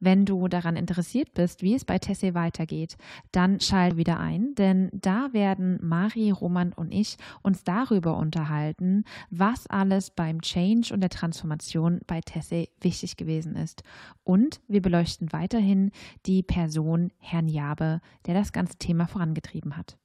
Wenn 0.00 0.24
du 0.24 0.48
daran 0.48 0.76
interessiert 0.76 1.32
bist, 1.34 1.62
wie 1.62 1.74
es 1.74 1.84
bei 1.84 1.96
Tessé 1.96 2.34
weitergeht, 2.34 2.96
dann 3.32 3.60
schalt 3.60 3.96
wieder 3.96 4.20
ein, 4.20 4.54
denn 4.54 4.90
da 4.92 5.32
werden 5.32 5.78
Mari, 5.82 6.30
Roman 6.30 6.72
und 6.72 6.92
ich 6.92 7.16
uns 7.42 7.64
darüber 7.64 8.16
unterhalten, 8.16 9.04
was 9.30 9.66
alles 9.66 10.10
beim 10.10 10.42
Change 10.42 10.92
und 10.92 11.00
der 11.00 11.10
Transformation 11.10 12.00
bei 12.06 12.20
Tessé 12.20 12.68
wichtig 12.80 13.16
gewesen 13.16 13.56
ist. 13.56 13.82
Und 14.24 14.60
wir 14.68 14.82
beleuchten 14.82 15.32
weiterhin 15.32 15.90
die 16.26 16.42
Person 16.42 17.10
Herrn 17.18 17.48
Jabe, 17.48 18.00
der 18.26 18.34
das 18.34 18.52
ganze 18.52 18.76
Thema 18.76 19.06
vorangetrieben 19.06 19.76
hat. 19.76 19.96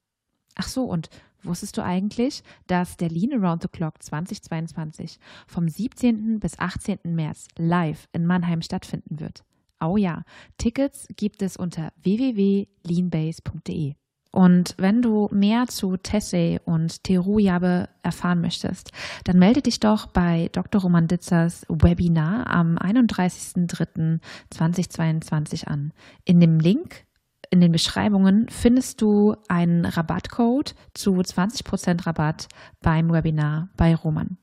Ach 0.54 0.68
so, 0.68 0.84
und 0.84 1.08
wusstest 1.42 1.76
du 1.76 1.82
eigentlich, 1.82 2.42
dass 2.66 2.96
der 2.96 3.08
Lean 3.08 3.32
Around 3.32 3.62
the 3.62 3.68
Clock 3.68 4.02
2022 4.02 5.18
vom 5.46 5.68
17. 5.68 6.40
bis 6.40 6.58
18. 6.58 6.98
März 7.04 7.48
live 7.56 8.08
in 8.12 8.26
Mannheim 8.26 8.62
stattfinden 8.62 9.18
wird? 9.20 9.44
Oh 9.82 9.96
ja, 9.96 10.24
Tickets 10.58 11.08
gibt 11.16 11.42
es 11.42 11.56
unter 11.56 11.92
www.leanbase.de. 12.02 13.94
Und 14.34 14.74
wenn 14.78 15.02
du 15.02 15.28
mehr 15.30 15.66
zu 15.66 15.98
Tessé 15.98 16.58
und 16.64 17.04
Terujabe 17.04 17.90
erfahren 18.02 18.40
möchtest, 18.40 18.90
dann 19.24 19.38
melde 19.38 19.60
dich 19.60 19.78
doch 19.78 20.06
bei 20.06 20.48
Dr. 20.52 20.80
Roman 20.80 21.06
Ditzers 21.06 21.66
Webinar 21.68 22.46
am 22.46 22.78
31.03.2022 22.78 25.66
an. 25.66 25.92
In 26.24 26.40
dem 26.40 26.60
Link 26.60 27.04
in 27.50 27.60
den 27.60 27.72
Beschreibungen 27.72 28.48
findest 28.48 29.02
du 29.02 29.34
einen 29.48 29.84
Rabattcode 29.84 30.74
zu 30.94 31.10
20% 31.10 32.06
Rabatt 32.06 32.48
beim 32.80 33.12
Webinar 33.12 33.68
bei 33.76 33.94
Roman. 33.94 34.38